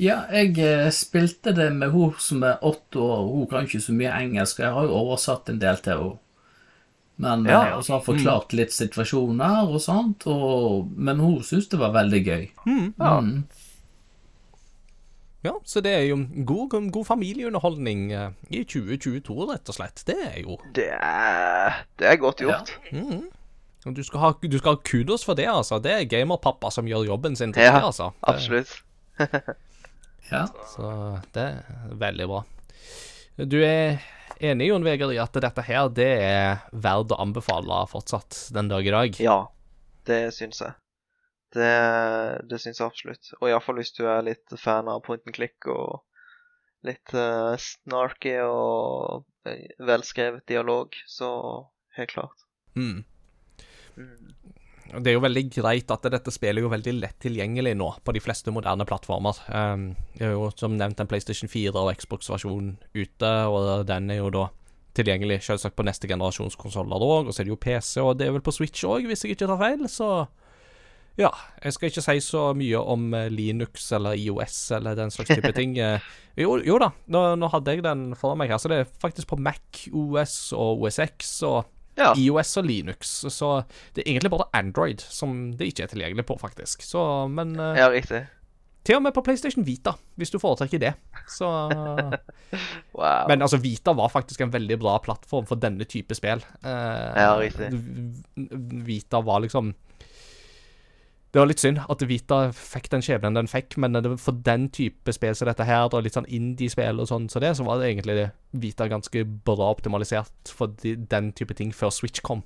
[0.00, 3.28] Ja, jeg eh, spilte det med hun som er åtte år.
[3.30, 4.58] Hun kan ikke så mye engelsk.
[4.58, 6.18] Jeg har jo oversatt en del til henne.
[7.18, 7.60] Men Ja.
[7.68, 10.26] eh, Og så har forklart litt situasjoner og sånt.
[10.26, 12.48] Og, men hun syntes det var veldig gøy.
[12.98, 13.20] Ja.
[13.20, 13.44] Mm.
[15.44, 16.16] Ja, så det er jo
[16.48, 20.00] god, god familieunderholdning eh, i 2022, rett og slett.
[20.08, 22.72] Det er jo Det er, det er godt gjort.
[23.84, 25.76] og Du skal ha, du skal ha kudos for det, altså.
[25.84, 28.10] Det er gamerpappa som gjør jobben sin til Ja, det, altså.
[28.16, 28.74] Det- Absolutt.
[30.32, 30.46] Ja.
[30.72, 32.38] Så det er veldig bra.
[33.44, 33.98] Du er
[34.40, 38.86] enig, Jon Vegard, i at dette her, det er verdt å anbefale fortsatt den dag
[38.88, 39.20] i dag?
[39.20, 39.36] Ja,
[40.08, 40.72] det syns jeg.
[41.54, 41.74] Det,
[42.50, 43.30] det syns jeg absolutt.
[43.40, 46.02] Og iallfall hvis du er litt fan av point and click og
[46.84, 51.30] litt uh, snarky og eh, velskrevet dialog, så
[51.96, 52.44] helt klart.
[52.76, 53.04] Mm.
[53.96, 54.34] Mm.
[55.00, 58.14] Det er jo veldig greit at dette spillet er jo veldig lett tilgjengelig nå på
[58.14, 59.38] de fleste moderne plattformer.
[59.48, 64.20] Um, det er jo som nevnt en PlayStation 4 og Xbox-versjon ute, og den er
[64.20, 64.44] jo da
[64.94, 67.30] tilgjengelig selvsagt på neste generasjons konsoller òg.
[67.30, 69.34] Og så er det jo PC, og det er vel på Switch òg, hvis jeg
[69.34, 69.88] ikke tar feil.
[69.90, 70.10] Så
[71.20, 71.28] Ja,
[71.62, 75.52] jeg skal ikke si så mye om eh, Linux eller IOS eller den slags type
[75.60, 75.76] ting.
[75.78, 76.00] Eh,
[76.34, 79.28] Jo, jo da, nå, nå hadde jeg den foran meg her, så det er faktisk
[79.30, 81.60] på Mac OS og OSX og
[81.94, 82.08] Ja.
[82.18, 83.12] IOS og Linux.
[83.30, 83.50] Så
[83.94, 86.82] det er egentlig bare Android som det ikke er tilgjengelig på, faktisk.
[86.82, 88.24] Så, men eh, ja, riktig.
[88.84, 90.90] til og med på PlayStation Vita, hvis du foretrekker det.
[91.30, 91.46] Så
[92.98, 93.28] Wow.
[93.30, 96.42] Men altså, Vita var faktisk en veldig bra plattform for denne type spill.
[96.66, 97.70] Ja, riktig.
[98.90, 99.70] Vita var liksom
[101.34, 104.68] Det var litt synd at Vita fikk den skjebnen den fikk, men det, for den
[104.70, 107.80] type spill som dette her, og litt sånn indie-spill og sånn så det, så var
[107.80, 108.28] det egentlig
[108.62, 112.44] Vita ganske bra optimalisert for de, den type ting før Switch kom.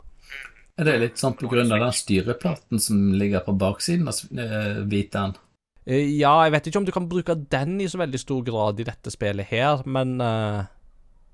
[0.80, 4.80] Er det litt sånn på grunn av den styreplaten som ligger på baksiden av uh,
[4.88, 5.36] Vitaen?
[5.84, 8.80] Eh, Ja, jeg vet ikke om du kan bruke den i så veldig stor grad
[8.80, 10.64] i dette spillet her, men uh,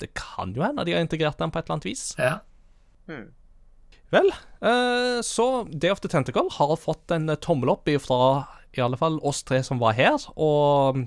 [0.02, 2.04] det kan jo hende de har integrert den på et eller annet vis.
[2.18, 2.40] Ja.
[3.06, 3.30] Hmm.
[4.12, 4.28] Vel,
[4.62, 9.20] eh, så Day of the Tentacle har fått en tommel opp fra i alle fall
[9.22, 10.98] oss tre som var her, og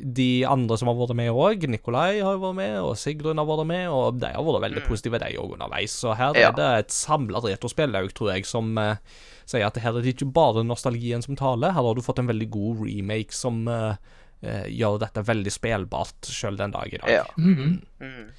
[0.00, 1.64] de andre som har vært med òg.
[1.68, 5.18] Nikolai har vært med, og Sigrun har vært med, og de har vært veldig positive,
[5.18, 5.90] de òg, underveis.
[5.92, 6.48] Så her Ja.
[6.48, 8.96] er det et samla retrospill òg, tror jeg, som eh,
[9.44, 11.72] sier at her er det ikke bare nostalgien som taler.
[11.74, 13.96] Her har du fått en veldig god remake som eh,
[14.42, 17.10] eh, gjør dette veldig spillbart sjøl den dag i dag.
[17.10, 17.24] Ja.
[17.36, 17.82] Mhm.
[18.00, 18.30] Mm.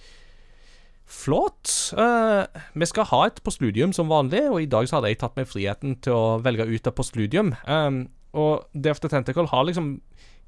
[1.12, 1.68] Flott.
[1.98, 5.38] Uh, vi skal ha et postludium som vanlig, og i dag så hadde jeg tatt
[5.38, 7.52] meg friheten til å velge ut et postludium.
[7.68, 9.98] Um, og Day Tentacle har liksom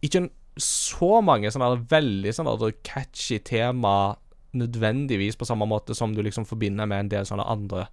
[0.03, 4.15] ikke så mange sånne veldig sånne catchy tema
[4.53, 7.87] nødvendigvis på samme måte som du liksom forbinder med en del sånne andre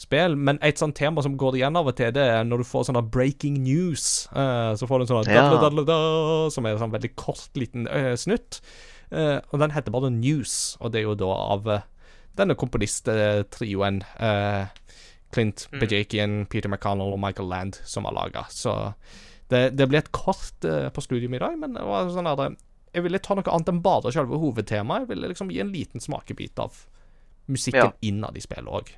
[0.00, 2.66] spill, men et sånt tema som går igjen av og til, det er når du
[2.66, 4.26] får sånne breaking news.
[4.32, 6.50] Uh, så får du en sånn Ja.
[6.50, 8.60] som er en sånn veldig kort liten uh, snutt.
[9.10, 11.64] Og den heter bare News, og det er jo da av
[12.38, 14.66] denne komponisttrioen uh,
[15.30, 15.80] Clint Mm.
[15.80, 18.44] Bajakian, Peter McConnell og Michael Land som har laga.
[18.50, 18.72] Så
[19.50, 22.42] det, det blir et kort eh, på studium i dag, men det var sånn at
[22.94, 25.04] jeg ville ta noe annet enn bare selve hovedtemaet.
[25.04, 26.74] Jeg ville liksom gi en liten smakebit av
[27.50, 27.92] musikken Ja.
[28.02, 28.90] innad i spillet òg.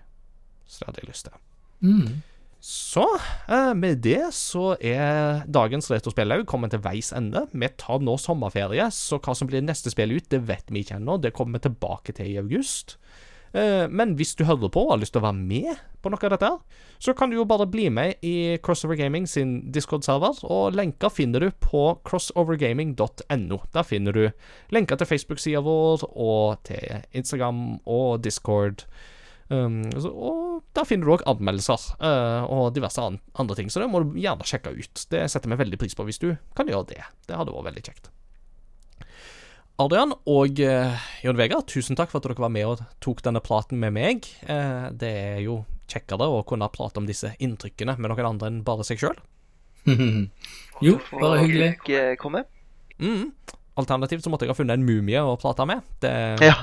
[0.64, 1.37] Så det hadde jeg lyst til.
[1.85, 2.22] Mm.
[2.62, 3.05] Så
[3.49, 7.45] eh, med det så er dagens retrospillaug kommet til veis ende.
[7.53, 10.97] Vi tar nå sommerferie, så hva som blir neste spill ut, det vet vi ikke
[11.01, 11.18] ennå.
[11.20, 12.97] Det kommer vi tilbake til i august.
[13.53, 16.24] Eh, men hvis du hører på og har lyst til å være med på noe
[16.24, 20.40] av dette, her, så kan du jo bare bli med i Crossover Gaming sin Discord-server,
[20.48, 23.59] og lenker finner du på crossovergaming.no.
[23.76, 24.22] Der finner du
[24.74, 28.86] lenker til Facebook-sida vår, og til Instagram og Discord.
[29.53, 33.90] Um, og der finner du òg anmeldelser uh, og diverse an andre ting, så det
[33.92, 35.07] må du gjerne sjekke ut.
[35.12, 37.03] Det setter vi veldig pris på hvis du kan gjøre det.
[37.28, 38.12] Det hadde vært veldig kjekt.
[39.81, 43.41] Adrian og eh, Jon Vegard, tusen takk for at dere var med og tok denne
[43.45, 44.29] praten med meg.
[44.45, 48.62] Eh, det er jo kjekkere å kunne prate om disse inntrykkene med noen andre enn
[48.66, 49.18] bare seg sjøl.
[50.87, 51.73] jo, bare hyggelig.
[51.81, 52.45] Fikk eh, komme.
[53.03, 53.33] Mm.
[53.81, 55.81] Alternativt så måtte jeg ha funnet en mumie å prate med.
[56.05, 56.12] Det,
[56.51, 56.57] Ja,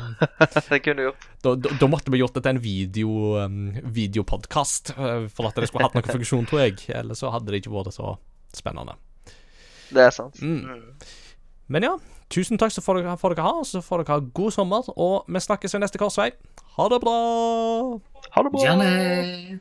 [0.69, 1.25] det kunne du gjort.
[1.41, 3.63] da, da, da måtte vi gjort det til en video, um,
[3.97, 6.85] videopodkast eh, for at det skulle hatt noen funksjon, tror jeg.
[6.93, 8.13] Eller så hadde det ikke vært så
[8.55, 8.95] spennende.
[9.89, 10.37] Det er sant.
[10.45, 10.61] Mm.
[10.69, 11.09] Mm.
[11.73, 11.95] Men ja,
[12.29, 15.25] tusen takk så får dere, får dere ha, så får dere ha god sommer, og
[15.27, 16.29] vi snakkes ved neste korsvei.
[16.77, 17.17] Ha det bra!
[18.35, 18.63] Ha det bra.
[18.63, 19.59] Gjerne.